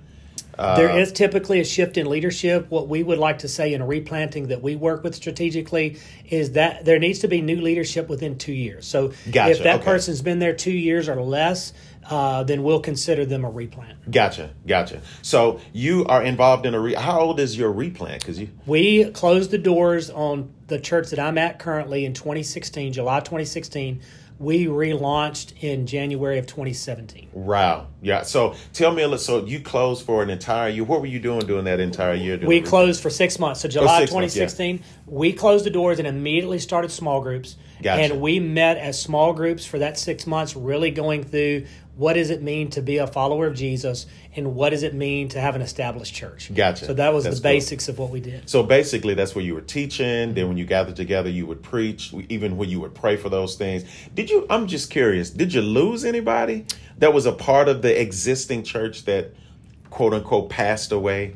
Uh, 0.58 0.76
there 0.76 0.98
is 0.98 1.10
typically 1.10 1.58
a 1.60 1.64
shift 1.64 1.96
in 1.96 2.06
leadership. 2.06 2.66
What 2.68 2.86
we 2.86 3.02
would 3.02 3.18
like 3.18 3.38
to 3.38 3.48
say 3.48 3.72
in 3.72 3.80
a 3.80 3.86
replanting 3.86 4.48
that 4.48 4.60
we 4.60 4.76
work 4.76 5.02
with 5.02 5.14
strategically 5.14 5.98
is 6.28 6.52
that 6.52 6.84
there 6.84 6.98
needs 6.98 7.20
to 7.20 7.28
be 7.28 7.40
new 7.40 7.62
leadership 7.62 8.10
within 8.10 8.36
two 8.36 8.52
years. 8.52 8.86
So 8.86 9.14
gotcha. 9.30 9.52
if 9.52 9.62
that 9.62 9.76
okay. 9.76 9.84
person's 9.84 10.20
been 10.20 10.38
there 10.38 10.52
two 10.52 10.72
years 10.72 11.08
or 11.08 11.22
less, 11.22 11.72
uh, 12.10 12.42
then 12.42 12.62
we'll 12.62 12.80
consider 12.80 13.24
them 13.24 13.44
a 13.44 13.50
replant. 13.50 14.10
Gotcha, 14.10 14.50
gotcha. 14.66 15.00
So 15.22 15.60
you 15.72 16.04
are 16.06 16.22
involved 16.22 16.66
in 16.66 16.74
a 16.74 16.80
re. 16.80 16.94
How 16.94 17.20
old 17.20 17.40
is 17.40 17.56
your 17.56 17.72
replant? 17.72 18.20
Because 18.20 18.38
you 18.38 18.50
we 18.66 19.10
closed 19.12 19.50
the 19.50 19.58
doors 19.58 20.10
on 20.10 20.52
the 20.66 20.78
church 20.78 21.10
that 21.10 21.18
I'm 21.18 21.38
at 21.38 21.58
currently 21.58 22.04
in 22.04 22.12
2016, 22.12 22.92
July 22.92 23.20
2016 23.20 24.02
we 24.40 24.64
relaunched 24.64 25.52
in 25.62 25.86
January 25.86 26.38
of 26.38 26.46
2017. 26.46 27.28
Wow. 27.32 27.88
Yeah. 28.02 28.22
So 28.22 28.54
tell 28.72 28.92
me 28.92 29.02
a 29.02 29.08
little. 29.08 29.18
So 29.18 29.44
you 29.44 29.60
closed 29.60 30.04
for 30.04 30.22
an 30.22 30.30
entire 30.30 30.68
year. 30.68 30.84
What 30.84 31.00
were 31.00 31.06
you 31.06 31.20
doing 31.20 31.40
during 31.40 31.64
that 31.64 31.80
entire 31.80 32.14
year? 32.14 32.38
We 32.38 32.60
closed 32.60 33.02
for 33.02 33.10
six 33.10 33.38
months. 33.38 33.60
So 33.60 33.68
oh, 33.68 33.70
July 33.70 34.00
2016, 34.00 34.76
months, 34.76 34.88
yeah. 34.88 35.02
we 35.06 35.32
closed 35.32 35.64
the 35.64 35.70
doors 35.70 35.98
and 35.98 36.08
immediately 36.08 36.58
started 36.58 36.90
small 36.90 37.20
groups. 37.20 37.56
Gotcha. 37.82 38.02
And 38.02 38.20
we 38.20 38.40
met 38.40 38.76
as 38.76 39.00
small 39.00 39.32
groups 39.32 39.64
for 39.64 39.78
that 39.78 39.98
six 39.98 40.26
months, 40.26 40.54
really 40.54 40.90
going 40.90 41.24
through 41.24 41.66
what 41.96 42.14
does 42.14 42.30
it 42.30 42.40
mean 42.40 42.70
to 42.70 42.80
be 42.80 42.96
a 42.96 43.06
follower 43.06 43.46
of 43.46 43.54
Jesus 43.54 44.06
and 44.34 44.54
what 44.54 44.70
does 44.70 44.82
it 44.82 44.94
mean 44.94 45.28
to 45.28 45.38
have 45.38 45.54
an 45.54 45.60
established 45.60 46.14
church. 46.14 46.50
Gotcha. 46.54 46.86
So 46.86 46.94
that 46.94 47.12
was 47.12 47.24
that's 47.24 47.36
the 47.36 47.42
basics 47.42 47.86
cool. 47.86 47.92
of 47.92 47.98
what 47.98 48.10
we 48.10 48.20
did. 48.20 48.48
So 48.48 48.62
basically, 48.62 49.12
that's 49.12 49.34
where 49.34 49.44
you 49.44 49.54
were 49.54 49.60
teaching. 49.60 50.32
Then 50.32 50.48
when 50.48 50.56
you 50.56 50.64
gathered 50.64 50.96
together, 50.96 51.28
you 51.28 51.44
would 51.46 51.62
preach, 51.62 52.14
even 52.30 52.56
when 52.56 52.70
you 52.70 52.80
would 52.80 52.94
pray 52.94 53.16
for 53.16 53.28
those 53.28 53.56
things. 53.56 53.84
Did 54.14 54.30
you, 54.30 54.46
I'm 54.48 54.66
just 54.66 54.88
curious, 54.88 55.28
did 55.28 55.52
you 55.52 55.60
lose 55.60 56.06
anybody 56.06 56.64
that 57.00 57.12
was 57.12 57.26
a 57.26 57.32
part 57.32 57.68
of 57.68 57.82
the 57.82 58.00
existing 58.00 58.62
church 58.62 59.04
that 59.06 59.34
quote 59.90 60.14
unquote 60.14 60.48
passed 60.48 60.92
away? 60.92 61.34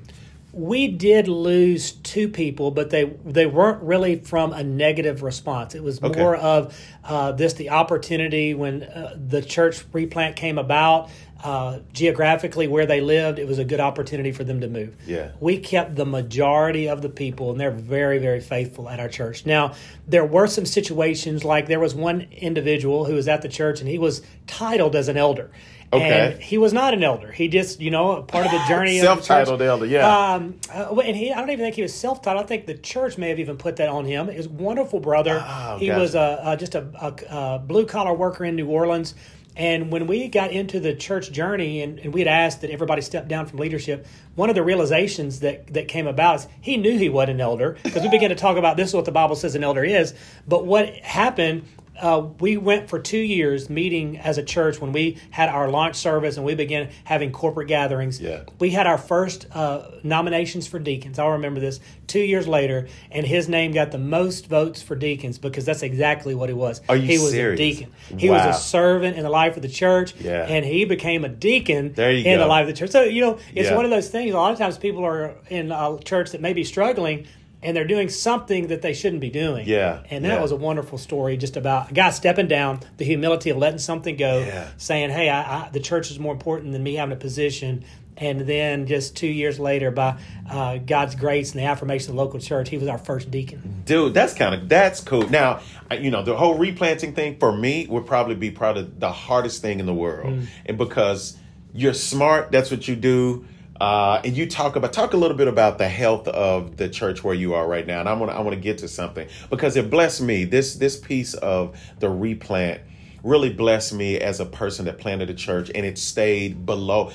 We 0.54 0.88
did 0.88 1.26
lose 1.26 1.92
two 1.92 2.28
people, 2.28 2.70
but 2.70 2.90
they 2.90 3.04
they 3.24 3.46
weren't 3.46 3.82
really 3.82 4.16
from 4.16 4.52
a 4.52 4.62
negative 4.62 5.22
response. 5.22 5.74
It 5.74 5.82
was 5.82 6.02
okay. 6.02 6.20
more 6.20 6.36
of 6.36 6.78
uh, 7.02 7.32
this 7.32 7.54
the 7.54 7.70
opportunity 7.70 8.54
when 8.54 8.84
uh, 8.84 9.16
the 9.16 9.42
church 9.42 9.84
replant 9.92 10.36
came 10.36 10.58
about. 10.58 11.10
Uh, 11.42 11.80
geographically, 11.92 12.66
where 12.66 12.86
they 12.86 13.02
lived, 13.02 13.38
it 13.38 13.46
was 13.46 13.58
a 13.58 13.66
good 13.66 13.80
opportunity 13.80 14.32
for 14.32 14.44
them 14.44 14.62
to 14.62 14.68
move. 14.68 14.96
Yeah, 15.06 15.32
we 15.40 15.58
kept 15.58 15.94
the 15.94 16.06
majority 16.06 16.88
of 16.88 17.02
the 17.02 17.10
people, 17.10 17.50
and 17.50 17.60
they're 17.60 17.70
very 17.70 18.18
very 18.18 18.40
faithful 18.40 18.88
at 18.88 18.98
our 18.98 19.10
church. 19.10 19.44
Now, 19.44 19.74
there 20.08 20.24
were 20.24 20.46
some 20.46 20.64
situations 20.64 21.44
like 21.44 21.66
there 21.66 21.80
was 21.80 21.94
one 21.94 22.22
individual 22.32 23.04
who 23.04 23.14
was 23.14 23.28
at 23.28 23.42
the 23.42 23.50
church, 23.50 23.80
and 23.80 23.88
he 23.90 23.98
was 23.98 24.22
titled 24.46 24.96
as 24.96 25.08
an 25.08 25.18
elder 25.18 25.50
Okay. 25.96 26.32
And 26.32 26.42
he 26.42 26.58
was 26.58 26.72
not 26.72 26.94
an 26.94 27.02
elder. 27.02 27.30
He 27.30 27.48
just, 27.48 27.80
you 27.80 27.90
know, 27.90 28.22
part 28.22 28.46
of 28.46 28.52
the 28.52 28.64
journey. 28.68 28.98
Of 28.98 29.04
self-titled 29.04 29.60
the 29.60 29.66
elder, 29.66 29.86
yeah. 29.86 30.34
Um, 30.34 30.60
uh, 30.72 30.94
and 30.96 31.16
he, 31.16 31.32
I 31.32 31.38
don't 31.40 31.50
even 31.50 31.64
think 31.64 31.76
he 31.76 31.82
was 31.82 31.94
self-titled. 31.94 32.44
I 32.44 32.46
think 32.46 32.66
the 32.66 32.74
church 32.74 33.18
may 33.18 33.28
have 33.28 33.38
even 33.38 33.56
put 33.56 33.76
that 33.76 33.88
on 33.88 34.04
him. 34.04 34.28
His 34.28 34.48
wonderful 34.48 35.00
brother. 35.00 35.44
Oh, 35.46 35.78
he 35.78 35.86
gotcha. 35.86 36.00
was 36.00 36.14
a, 36.14 36.40
a 36.44 36.56
just 36.56 36.74
a, 36.74 36.86
a, 37.00 37.36
a 37.36 37.58
blue 37.58 37.86
collar 37.86 38.14
worker 38.14 38.44
in 38.44 38.56
New 38.56 38.68
Orleans. 38.68 39.14
And 39.56 39.92
when 39.92 40.08
we 40.08 40.26
got 40.26 40.50
into 40.50 40.80
the 40.80 40.96
church 40.96 41.30
journey 41.30 41.80
and, 41.82 42.00
and 42.00 42.12
we 42.12 42.20
had 42.20 42.28
asked 42.28 42.62
that 42.62 42.70
everybody 42.70 43.02
step 43.02 43.28
down 43.28 43.46
from 43.46 43.60
leadership, 43.60 44.04
one 44.34 44.48
of 44.48 44.56
the 44.56 44.64
realizations 44.64 45.40
that, 45.40 45.72
that 45.74 45.86
came 45.86 46.08
about 46.08 46.40
is 46.40 46.48
he 46.60 46.76
knew 46.76 46.98
he 46.98 47.08
wasn't 47.08 47.36
an 47.36 47.40
elder 47.40 47.76
because 47.84 48.02
we 48.02 48.08
began 48.08 48.30
to 48.30 48.34
talk 48.34 48.56
about 48.56 48.76
this 48.76 48.88
is 48.88 48.94
what 48.94 49.04
the 49.04 49.12
Bible 49.12 49.36
says 49.36 49.54
an 49.54 49.62
elder 49.62 49.84
is. 49.84 50.12
But 50.48 50.66
what 50.66 50.88
happened 50.96 51.66
uh, 52.00 52.26
we 52.40 52.56
went 52.56 52.88
for 52.88 52.98
two 52.98 53.18
years 53.18 53.70
meeting 53.70 54.18
as 54.18 54.38
a 54.38 54.42
church 54.42 54.80
when 54.80 54.92
we 54.92 55.18
had 55.30 55.48
our 55.48 55.68
launch 55.70 55.96
service 55.96 56.36
and 56.36 56.44
we 56.44 56.54
began 56.54 56.90
having 57.04 57.30
corporate 57.30 57.68
gatherings. 57.68 58.20
Yeah. 58.20 58.44
We 58.58 58.70
had 58.70 58.86
our 58.86 58.98
first 58.98 59.46
uh, 59.52 59.90
nominations 60.02 60.66
for 60.66 60.78
deacons. 60.78 61.18
I'll 61.18 61.30
remember 61.30 61.60
this 61.60 61.80
two 62.06 62.20
years 62.20 62.48
later, 62.48 62.88
and 63.10 63.26
his 63.26 63.48
name 63.48 63.72
got 63.72 63.92
the 63.92 63.98
most 63.98 64.46
votes 64.46 64.82
for 64.82 64.96
deacons 64.96 65.38
because 65.38 65.64
that's 65.64 65.82
exactly 65.82 66.34
what 66.34 66.48
he 66.48 66.54
was. 66.54 66.80
Are 66.88 66.96
you 66.96 67.06
he 67.06 67.18
was 67.18 67.30
serious? 67.30 67.60
a 67.60 67.62
deacon. 67.62 67.92
He 68.18 68.28
wow. 68.28 68.46
was 68.46 68.56
a 68.56 68.60
servant 68.60 69.16
in 69.16 69.22
the 69.22 69.30
life 69.30 69.56
of 69.56 69.62
the 69.62 69.68
church, 69.68 70.14
yeah. 70.16 70.46
and 70.46 70.64
he 70.64 70.84
became 70.84 71.24
a 71.24 71.28
deacon 71.28 71.94
in 71.96 72.24
go. 72.24 72.38
the 72.38 72.46
life 72.46 72.62
of 72.62 72.68
the 72.68 72.78
church. 72.78 72.90
So, 72.90 73.02
you 73.04 73.20
know, 73.20 73.38
it's 73.54 73.70
yeah. 73.70 73.76
one 73.76 73.84
of 73.84 73.90
those 73.90 74.08
things. 74.08 74.32
A 74.32 74.36
lot 74.36 74.52
of 74.52 74.58
times 74.58 74.78
people 74.78 75.04
are 75.04 75.36
in 75.48 75.70
a 75.70 75.98
church 76.04 76.32
that 76.32 76.40
may 76.40 76.52
be 76.52 76.64
struggling 76.64 77.26
and 77.64 77.74
they're 77.74 77.86
doing 77.86 78.10
something 78.10 78.68
that 78.68 78.82
they 78.82 78.92
shouldn't 78.92 79.22
be 79.22 79.30
doing. 79.30 79.66
Yeah. 79.66 80.02
And 80.10 80.24
that 80.26 80.34
yeah. 80.34 80.42
was 80.42 80.52
a 80.52 80.56
wonderful 80.56 80.98
story 80.98 81.36
just 81.38 81.56
about 81.56 81.90
a 81.90 81.94
guy 81.94 82.10
stepping 82.10 82.46
down, 82.46 82.80
the 82.98 83.04
humility 83.04 83.50
of 83.50 83.56
letting 83.56 83.78
something 83.78 84.16
go, 84.16 84.40
yeah. 84.40 84.68
saying, 84.76 85.10
hey, 85.10 85.30
I, 85.30 85.40
I, 85.40 85.68
the 85.70 85.80
church 85.80 86.10
is 86.10 86.18
more 86.18 86.32
important 86.32 86.72
than 86.72 86.82
me 86.82 86.94
having 86.94 87.14
a 87.14 87.18
position. 87.18 87.84
And 88.16 88.42
then 88.42 88.86
just 88.86 89.16
two 89.16 89.26
years 89.26 89.58
later, 89.58 89.90
by 89.90 90.18
uh, 90.48 90.76
God's 90.76 91.16
grace 91.16 91.52
and 91.52 91.60
the 91.60 91.64
affirmation 91.64 92.10
of 92.10 92.16
the 92.16 92.22
local 92.22 92.38
church, 92.38 92.68
he 92.68 92.78
was 92.78 92.86
our 92.86 92.98
first 92.98 93.30
deacon. 93.30 93.82
Dude, 93.86 94.14
that's 94.14 94.34
kind 94.34 94.54
of 94.54 94.68
that's 94.68 95.00
cool. 95.00 95.28
Now, 95.28 95.62
you 95.90 96.12
know, 96.12 96.22
the 96.22 96.36
whole 96.36 96.56
replanting 96.56 97.14
thing 97.14 97.38
for 97.40 97.50
me 97.50 97.88
would 97.88 98.06
probably 98.06 98.36
be 98.36 98.52
probably 98.52 98.88
the 98.98 99.10
hardest 99.10 99.62
thing 99.62 99.80
in 99.80 99.86
the 99.86 99.94
world, 99.94 100.32
mm. 100.32 100.46
and 100.64 100.78
because 100.78 101.36
you're 101.72 101.92
smart, 101.92 102.52
that's 102.52 102.70
what 102.70 102.86
you 102.86 102.94
do. 102.94 103.46
Uh, 103.84 104.18
and 104.24 104.34
you 104.34 104.46
talk 104.46 104.76
about 104.76 104.94
talk 104.94 105.12
a 105.12 105.16
little 105.18 105.36
bit 105.36 105.46
about 105.46 105.76
the 105.76 105.86
health 105.86 106.26
of 106.28 106.78
the 106.78 106.88
church 106.88 107.22
where 107.22 107.34
you 107.34 107.52
are 107.52 107.68
right 107.68 107.86
now, 107.86 108.00
and 108.00 108.08
I 108.08 108.14
want 108.14 108.32
I 108.32 108.40
want 108.40 108.54
to 108.54 108.60
get 108.60 108.78
to 108.78 108.88
something 108.88 109.28
because 109.50 109.76
it 109.76 109.90
blessed 109.90 110.22
me. 110.22 110.44
This 110.46 110.76
this 110.76 110.96
piece 110.96 111.34
of 111.34 111.78
the 111.98 112.08
replant 112.08 112.80
really 113.22 113.52
blessed 113.52 113.92
me 113.92 114.18
as 114.18 114.40
a 114.40 114.46
person 114.46 114.86
that 114.86 114.96
planted 114.96 115.28
a 115.28 115.34
church, 115.34 115.70
and 115.74 115.84
it 115.84 115.98
stayed 115.98 116.64
below 116.64 117.12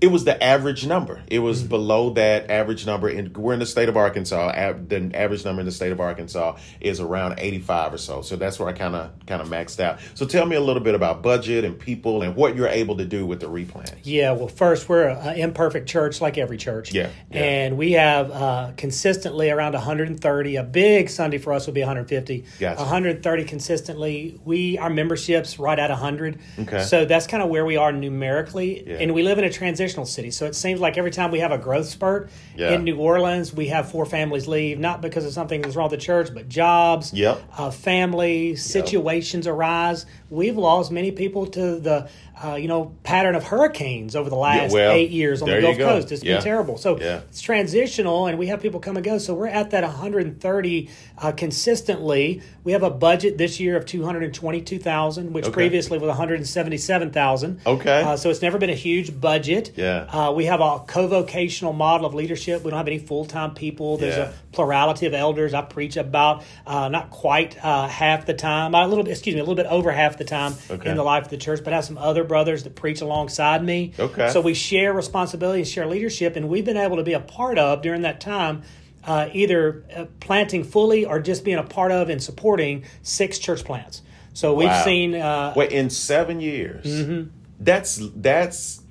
it 0.00 0.08
was 0.08 0.24
the 0.24 0.42
average 0.42 0.86
number. 0.86 1.22
It 1.28 1.38
was 1.38 1.60
mm-hmm. 1.60 1.68
below 1.68 2.10
that 2.10 2.50
average 2.50 2.84
number. 2.84 3.08
And 3.08 3.34
we're 3.36 3.52
in 3.52 3.58
the 3.58 3.66
state 3.66 3.88
of 3.88 3.96
Arkansas. 3.96 4.72
the 4.88 5.10
average 5.14 5.44
number 5.44 5.60
in 5.60 5.66
the 5.66 5.72
state 5.72 5.92
of 5.92 6.00
Arkansas 6.00 6.58
is 6.80 7.00
around 7.00 7.36
85 7.38 7.94
or 7.94 7.98
so. 7.98 8.22
So 8.22 8.36
that's 8.36 8.58
where 8.58 8.68
I 8.68 8.72
kind 8.72 8.94
of 8.94 9.12
kind 9.26 9.40
of 9.40 9.48
maxed 9.48 9.80
out. 9.80 10.00
So 10.14 10.26
tell 10.26 10.46
me 10.46 10.56
a 10.56 10.60
little 10.60 10.82
bit 10.82 10.94
about 10.94 11.22
budget 11.22 11.64
and 11.64 11.78
people 11.78 12.22
and 12.22 12.34
what 12.34 12.56
you're 12.56 12.68
able 12.68 12.96
to 12.96 13.04
do 13.04 13.24
with 13.24 13.40
the 13.40 13.48
replant. 13.48 13.94
Yeah, 14.02 14.32
well, 14.32 14.48
first 14.48 14.88
we're 14.88 15.08
an 15.08 15.38
imperfect 15.38 15.88
church 15.88 16.20
like 16.20 16.38
every 16.38 16.56
church. 16.56 16.92
Yeah, 16.92 17.10
yeah. 17.30 17.42
and 17.42 17.78
we 17.78 17.92
have 17.92 18.30
uh, 18.30 18.72
consistently 18.76 19.50
around 19.50 19.72
130. 19.72 20.56
A 20.56 20.62
big 20.64 21.08
Sunday 21.08 21.38
for 21.38 21.52
us 21.52 21.66
would 21.66 21.74
be 21.74 21.80
150. 21.80 22.44
Gotcha. 22.58 22.80
130 22.80 23.44
consistently. 23.44 24.40
We 24.44 24.76
our 24.78 24.90
memberships 24.90 25.58
right 25.58 25.78
at 25.78 25.90
100. 25.90 26.40
Okay. 26.58 26.82
So 26.82 27.04
that's 27.04 27.26
kind 27.26 27.42
of 27.42 27.48
where 27.48 27.64
we 27.64 27.76
are 27.76 27.92
numerically, 27.92 28.86
yeah. 28.86 28.96
and 28.96 29.14
we 29.14 29.22
live 29.22 29.38
in 29.38 29.44
a 29.44 29.50
transition 29.50 29.83
city. 29.88 30.30
So 30.30 30.46
it 30.46 30.54
seems 30.54 30.80
like 30.80 30.96
every 30.96 31.10
time 31.10 31.30
we 31.30 31.40
have 31.40 31.52
a 31.52 31.58
growth 31.58 31.86
spurt 31.86 32.30
yeah. 32.56 32.72
in 32.72 32.84
New 32.84 32.96
Orleans, 32.96 33.52
we 33.52 33.68
have 33.68 33.90
four 33.90 34.06
families 34.06 34.48
leave, 34.48 34.78
not 34.78 35.00
because 35.00 35.24
of 35.24 35.32
something 35.32 35.62
that's 35.62 35.76
wrong 35.76 35.90
with 35.90 35.98
the 35.98 36.04
church, 36.04 36.30
but 36.32 36.48
jobs, 36.48 37.12
yep. 37.12 37.42
uh, 37.56 37.70
family, 37.70 38.56
situations 38.56 39.46
yep. 39.46 39.54
arise. 39.54 40.06
We've 40.34 40.56
lost 40.56 40.90
many 40.90 41.12
people 41.12 41.46
to 41.48 41.78
the 41.78 42.08
uh, 42.42 42.56
you 42.56 42.68
know 42.68 42.94
pattern 43.02 43.34
of 43.34 43.44
hurricanes 43.44 44.16
over 44.16 44.28
the 44.28 44.36
last 44.36 44.72
yeah, 44.72 44.88
well, 44.88 44.92
eight 44.92 45.10
years 45.10 45.40
on 45.40 45.48
the 45.48 45.60
Gulf 45.60 45.78
Coast. 45.78 46.12
It's 46.12 46.22
yeah. 46.22 46.34
been 46.34 46.44
terrible. 46.44 46.78
So 46.78 46.98
yeah. 46.98 47.20
it's 47.28 47.40
transitional, 47.40 48.26
and 48.26 48.38
we 48.38 48.48
have 48.48 48.60
people 48.60 48.80
come 48.80 48.96
and 48.96 49.04
go. 49.04 49.18
So 49.18 49.34
we're 49.34 49.46
at 49.46 49.70
that 49.70 49.82
130 49.84 50.90
uh, 51.18 51.32
consistently. 51.32 52.42
We 52.64 52.72
have 52.72 52.82
a 52.82 52.90
budget 52.90 53.38
this 53.38 53.60
year 53.60 53.76
of 53.76 53.86
222,000, 53.86 55.32
which 55.32 55.44
okay. 55.44 55.52
previously 55.52 55.98
was 55.98 56.08
177,000. 56.08 57.60
Okay. 57.66 58.02
Uh, 58.02 58.16
so 58.16 58.30
it's 58.30 58.42
never 58.42 58.58
been 58.58 58.70
a 58.70 58.74
huge 58.74 59.18
budget. 59.20 59.72
Yeah. 59.76 60.06
Uh, 60.10 60.32
we 60.32 60.46
have 60.46 60.60
a 60.60 60.80
co-vocational 60.80 61.72
model 61.72 62.06
of 62.06 62.14
leadership. 62.14 62.64
We 62.64 62.70
don't 62.70 62.78
have 62.78 62.88
any 62.88 62.98
full-time 62.98 63.54
people. 63.54 63.96
There's 63.96 64.16
a 64.16 64.34
plurality 64.52 65.06
of 65.06 65.14
elders. 65.14 65.54
I 65.54 65.62
preach 65.62 65.96
about 65.96 66.42
uh, 66.66 66.88
not 66.88 67.10
quite 67.10 67.62
uh, 67.62 67.86
half 67.86 68.26
the 68.26 68.34
time, 68.34 68.74
a 68.74 68.86
little 68.86 69.04
bit, 69.04 69.10
excuse 69.10 69.34
me, 69.34 69.40
a 69.40 69.44
little 69.44 69.54
bit 69.54 69.66
over 69.66 69.92
half 69.92 70.16
the 70.16 70.23
time 70.24 70.54
okay. 70.70 70.90
in 70.90 70.96
the 70.96 71.02
life 71.02 71.24
of 71.24 71.30
the 71.30 71.36
church, 71.36 71.60
but 71.62 71.72
I 71.72 71.76
have 71.76 71.84
some 71.84 71.98
other 71.98 72.24
brothers 72.24 72.64
that 72.64 72.74
preach 72.74 73.00
alongside 73.00 73.62
me. 73.64 73.92
Okay. 73.98 74.30
So 74.30 74.40
we 74.40 74.54
share 74.54 74.92
responsibility 74.92 75.60
and 75.60 75.68
share 75.68 75.86
leadership, 75.86 76.36
and 76.36 76.48
we've 76.48 76.64
been 76.64 76.76
able 76.76 76.96
to 76.96 77.04
be 77.04 77.12
a 77.12 77.20
part 77.20 77.58
of 77.58 77.82
during 77.82 78.02
that 78.02 78.20
time. 78.20 78.62
Uh, 79.06 79.28
either 79.34 79.84
uh, 79.94 80.06
planting 80.20 80.64
fully 80.64 81.04
or 81.04 81.20
just 81.20 81.44
being 81.44 81.58
a 81.58 81.62
part 81.62 81.92
of 81.92 82.08
and 82.08 82.22
supporting 82.22 82.84
six 83.02 83.38
church 83.38 83.62
plants. 83.62 84.00
So 84.32 84.54
we've 84.54 84.68
wow. 84.68 84.84
seen. 84.84 85.14
Uh, 85.14 85.52
well, 85.54 85.68
in 85.68 85.90
seven 85.90 86.40
years, 86.40 86.84
mm-hmm. 86.84 87.30
that's 87.60 88.00
that's. 88.16 88.82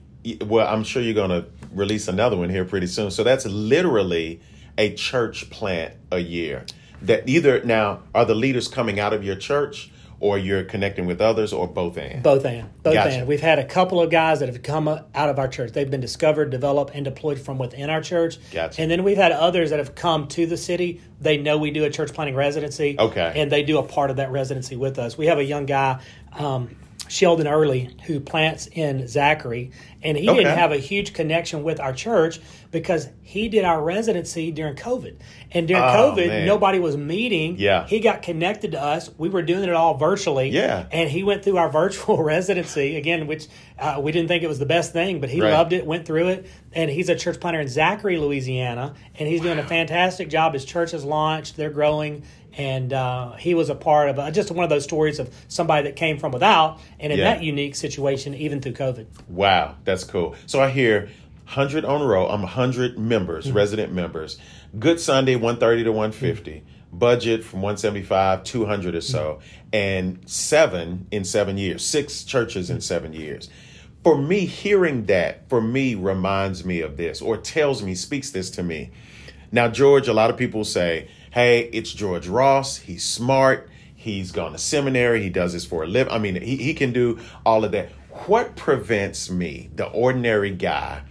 Well, 0.45 0.67
I'm 0.67 0.83
sure 0.83 1.01
you're 1.01 1.13
going 1.13 1.31
to 1.31 1.45
release 1.71 2.07
another 2.07 2.37
one 2.37 2.49
here 2.49 2.63
pretty 2.63 2.87
soon. 2.87 3.11
So 3.11 3.23
that's 3.23 3.45
literally 3.45 4.39
a 4.77 4.93
church 4.93 5.49
plant 5.49 5.95
a 6.11 6.19
year. 6.19 6.65
That 7.01 7.27
either 7.27 7.61
now 7.63 8.03
are 8.15 8.23
the 8.23 8.35
leaders 8.35 8.69
coming 8.69 8.99
out 8.99 9.13
of 9.13 9.23
your 9.23 9.35
church 9.35 9.91
or 10.23 10.37
you're 10.37 10.63
connecting 10.63 11.05
with 11.05 11.19
others, 11.19 11.51
or 11.51 11.67
both 11.67 11.97
and? 11.97 12.23
Both 12.23 12.45
and 12.45 12.69
both 12.81 12.93
Gotcha. 12.93 13.09
and. 13.17 13.27
We've 13.27 13.41
had 13.41 13.59
a 13.59 13.65
couple 13.65 14.01
of 14.01 14.09
guys 14.09 14.39
that 14.39 14.47
have 14.47 14.63
come 14.63 14.87
out 14.87 15.05
of 15.13 15.37
our 15.37 15.49
church. 15.49 15.73
They've 15.73 15.91
been 15.91 15.99
discovered, 15.99 16.49
developed, 16.49 16.95
and 16.95 17.03
deployed 17.03 17.37
from 17.39 17.57
within 17.57 17.89
our 17.89 18.01
church. 18.01 18.37
Gotcha. 18.49 18.81
And 18.81 18.89
then 18.89 19.03
we've 19.03 19.17
had 19.17 19.33
others 19.33 19.71
that 19.71 19.79
have 19.79 19.95
come 19.95 20.27
to 20.29 20.45
the 20.45 20.55
city. 20.55 21.01
They 21.19 21.35
know 21.35 21.57
we 21.57 21.71
do 21.71 21.83
a 21.83 21.89
church 21.89 22.13
planting 22.13 22.35
residency. 22.35 22.95
Okay. 22.97 23.33
And 23.35 23.51
they 23.51 23.63
do 23.63 23.79
a 23.79 23.83
part 23.83 24.11
of 24.11 24.15
that 24.15 24.31
residency 24.31 24.77
with 24.77 24.97
us. 24.97 25.17
We 25.17 25.25
have 25.25 25.39
a 25.39 25.43
young 25.43 25.65
guy. 25.65 25.99
Um, 26.31 26.77
Sheldon 27.09 27.47
Early, 27.47 27.95
who 28.05 28.21
plants 28.21 28.67
in 28.71 29.07
Zachary, 29.09 29.71
and 30.01 30.17
he 30.17 30.29
Okay. 30.29 30.37
didn't 30.39 30.57
have 30.57 30.71
a 30.71 30.77
huge 30.77 31.13
connection 31.13 31.61
with 31.63 31.81
our 31.81 31.91
church 31.91 32.39
because 32.73 33.07
he 33.21 33.47
did 33.47 33.63
our 33.63 33.81
residency 33.81 34.51
during 34.51 34.75
COVID. 34.75 35.15
And 35.51 35.67
during 35.67 35.81
Oh, 35.83 35.87
COVID, 36.17 36.27
man. 36.27 36.45
nobody 36.47 36.79
was 36.79 36.97
meeting. 36.97 37.55
Yeah. 37.57 37.85
He 37.87 37.99
got 38.01 38.23
connected 38.23 38.71
to 38.73 38.81
us. 38.81 39.09
We 39.17 39.29
were 39.29 39.43
doing 39.43 39.63
it 39.63 39.73
all 39.73 39.93
virtually. 39.93 40.49
Yeah. 40.49 40.87
And 40.91 41.09
he 41.09 41.23
went 41.23 41.43
through 41.43 41.57
our 41.57 41.69
virtual 41.81 42.21
residency 42.21 42.97
again, 42.97 43.27
which 43.27 43.47
uh, 43.79 43.99
we 44.03 44.11
didn't 44.11 44.27
think 44.27 44.43
it 44.43 44.47
was 44.47 44.59
the 44.59 44.65
best 44.65 44.91
thing, 44.91 45.21
but 45.21 45.29
he 45.29 45.39
Right. 45.39 45.51
loved 45.53 45.71
it, 45.71 45.85
went 45.85 46.05
through 46.05 46.27
it. 46.29 46.47
And 46.73 46.89
he's 46.89 47.07
a 47.07 47.15
church 47.15 47.39
planter 47.39 47.61
in 47.61 47.67
Zachary, 47.69 48.17
Louisiana, 48.17 48.95
and 49.17 49.29
he's 49.29 49.39
doing 49.41 49.59
a 49.59 49.63
fantastic 49.63 50.29
job. 50.29 50.53
His 50.53 50.65
church 50.65 50.91
has 50.91 51.05
launched, 51.05 51.55
they're 51.55 51.69
growing. 51.69 52.23
And 52.55 52.93
uh, 52.93 53.31
he 53.33 53.55
was 53.55 53.69
a 53.69 53.75
part 53.75 54.09
of 54.09 54.19
uh, 54.19 54.29
just 54.29 54.51
one 54.51 54.63
of 54.63 54.69
those 54.69 54.83
stories 54.83 55.17
of 55.17 55.33
somebody 55.47 55.85
that 55.87 55.95
came 55.95 56.19
from 56.19 56.31
without, 56.31 56.79
and 56.99 57.11
in 57.11 57.17
Yeah. 57.17 57.33
that 57.33 57.43
unique 57.43 57.73
situation, 57.75 58.35
even 58.35 58.61
through 58.61 58.73
COVID. 58.73 59.07
Wow, 59.27 59.73
that's 59.85 60.03
cool. 60.03 60.35
So 60.45 60.61
I 60.61 60.69
hear 60.69 61.09
100 61.45 61.85
on 61.85 62.01
row. 62.01 62.27
I'm 62.27 62.41
100 62.41 62.97
members, 62.97 63.47
mm-hmm. 63.47 63.55
resident 63.55 63.93
members. 63.93 64.37
Good 64.77 64.99
Sunday, 64.99 65.35
130 65.35 65.83
to 65.83 65.91
150. 65.91 66.51
Mm-hmm. 66.51 66.67
Budget 66.97 67.43
from 67.43 67.61
175, 67.61 68.43
200 68.43 68.95
or 68.95 69.01
so. 69.01 69.39
Mm-hmm. 69.39 69.67
And 69.73 70.29
seven 70.29 71.07
in 71.11 71.23
seven 71.23 71.57
years, 71.57 71.85
six 71.85 72.23
churches 72.23 72.69
in 72.69 72.81
seven 72.81 73.13
years. 73.13 73.49
For 74.03 74.17
me, 74.17 74.45
hearing 74.45 75.05
that, 75.05 75.49
for 75.49 75.61
me, 75.61 75.95
reminds 75.95 76.65
me 76.65 76.81
of 76.81 76.97
this 76.97 77.21
or 77.21 77.37
tells 77.37 77.81
me, 77.81 77.95
speaks 77.95 78.31
this 78.31 78.49
to 78.51 78.63
me. 78.63 78.91
Now, 79.51 79.69
George, 79.69 80.07
a 80.07 80.13
lot 80.13 80.29
of 80.29 80.37
people 80.37 80.65
say, 80.65 81.09
hey, 81.31 81.69
it's 81.71 81.91
George 81.91 82.27
Ross. 82.27 82.77
He's 82.77 83.03
smart. 83.03 83.69
He's 83.95 84.31
gone 84.31 84.51
to 84.51 84.57
seminary. 84.57 85.23
He 85.23 85.29
does 85.29 85.53
this 85.53 85.65
for 85.65 85.83
a 85.83 85.87
living. 85.87 86.11
I 86.11 86.19
mean, 86.19 86.41
he, 86.41 86.57
he 86.57 86.73
can 86.73 86.91
do 86.91 87.19
all 87.45 87.63
of 87.63 87.71
that. 87.71 87.89
What 88.27 88.55
prevents 88.55 89.29
me, 89.29 89.69
the 89.73 89.85
ordinary 89.85 90.51
guy, 90.51 91.03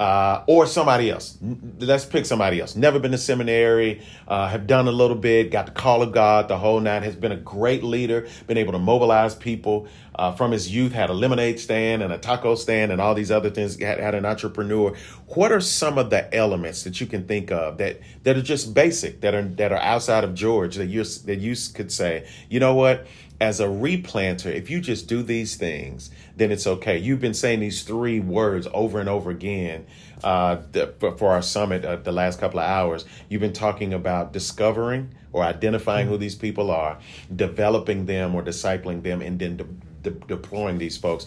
uh, 0.00 0.42
or 0.46 0.66
somebody 0.66 1.10
else? 1.10 1.36
Let's 1.78 2.06
pick 2.06 2.24
somebody 2.24 2.58
else. 2.58 2.74
Never 2.74 2.98
been 2.98 3.10
to 3.10 3.18
seminary, 3.18 4.00
uh, 4.26 4.48
have 4.48 4.66
done 4.66 4.88
a 4.88 4.92
little 4.92 5.14
bit, 5.14 5.50
got 5.50 5.66
the 5.66 5.72
call 5.72 6.00
of 6.00 6.10
God, 6.10 6.48
the 6.48 6.56
whole 6.56 6.80
nine, 6.80 7.02
has 7.02 7.14
been 7.14 7.32
a 7.32 7.36
great 7.36 7.84
leader, 7.84 8.26
been 8.46 8.56
able 8.56 8.72
to 8.72 8.78
mobilize 8.78 9.34
people 9.34 9.86
uh, 10.14 10.32
from 10.32 10.52
his 10.52 10.74
youth, 10.74 10.92
had 10.92 11.10
a 11.10 11.12
lemonade 11.12 11.60
stand 11.60 12.02
and 12.02 12.14
a 12.14 12.18
taco 12.18 12.54
stand 12.54 12.90
and 12.90 13.00
all 13.00 13.14
these 13.14 13.30
other 13.30 13.50
things, 13.50 13.78
had, 13.78 14.00
had 14.00 14.14
an 14.14 14.24
entrepreneur. 14.24 14.96
What 15.26 15.52
are 15.52 15.60
some 15.60 15.98
of 15.98 16.08
the 16.08 16.34
elements 16.34 16.82
that 16.84 16.98
you 16.98 17.06
can 17.06 17.26
think 17.26 17.52
of 17.52 17.76
that, 17.76 18.00
that 18.22 18.38
are 18.38 18.42
just 18.42 18.72
basic, 18.72 19.20
that 19.20 19.34
are, 19.34 19.42
that 19.42 19.70
are 19.70 19.80
outside 19.80 20.24
of 20.24 20.34
George, 20.34 20.76
that 20.76 20.86
you, 20.86 21.04
that 21.04 21.40
you 21.40 21.54
could 21.74 21.92
say, 21.92 22.26
you 22.48 22.58
know 22.58 22.74
what? 22.74 23.06
As 23.40 23.58
a 23.58 23.66
replanter, 23.66 24.52
if 24.54 24.68
you 24.68 24.80
just 24.80 25.08
do 25.08 25.22
these 25.22 25.56
things, 25.56 26.10
then 26.36 26.52
it's 26.52 26.66
okay. 26.66 26.98
You've 26.98 27.20
been 27.20 27.34
saying 27.34 27.60
these 27.60 27.82
three 27.82 28.20
words 28.20 28.68
over 28.74 29.00
and 29.00 29.08
over 29.08 29.30
again 29.30 29.86
uh, 30.22 30.58
for, 30.98 31.16
for 31.16 31.30
our 31.30 31.40
summit 31.40 31.84
uh, 31.84 31.96
the 31.96 32.12
last 32.12 32.38
couple 32.38 32.60
of 32.60 32.66
hours. 32.68 33.06
You've 33.30 33.40
been 33.40 33.54
talking 33.54 33.94
about 33.94 34.34
discovering 34.34 35.14
or 35.32 35.42
identifying 35.42 36.06
who 36.06 36.18
these 36.18 36.34
people 36.34 36.70
are, 36.70 36.98
developing 37.34 38.04
them 38.04 38.34
or 38.34 38.42
discipling 38.42 39.02
them, 39.02 39.22
and 39.22 39.38
then 39.38 39.56
de- 39.56 40.10
de- 40.10 40.26
deploying 40.26 40.76
these 40.76 40.98
folks. 40.98 41.26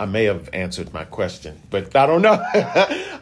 I 0.00 0.06
may 0.06 0.24
have 0.24 0.48
answered 0.52 0.92
my 0.92 1.04
question, 1.04 1.60
but 1.70 1.94
I 1.94 2.06
don't 2.06 2.22
know. 2.22 2.42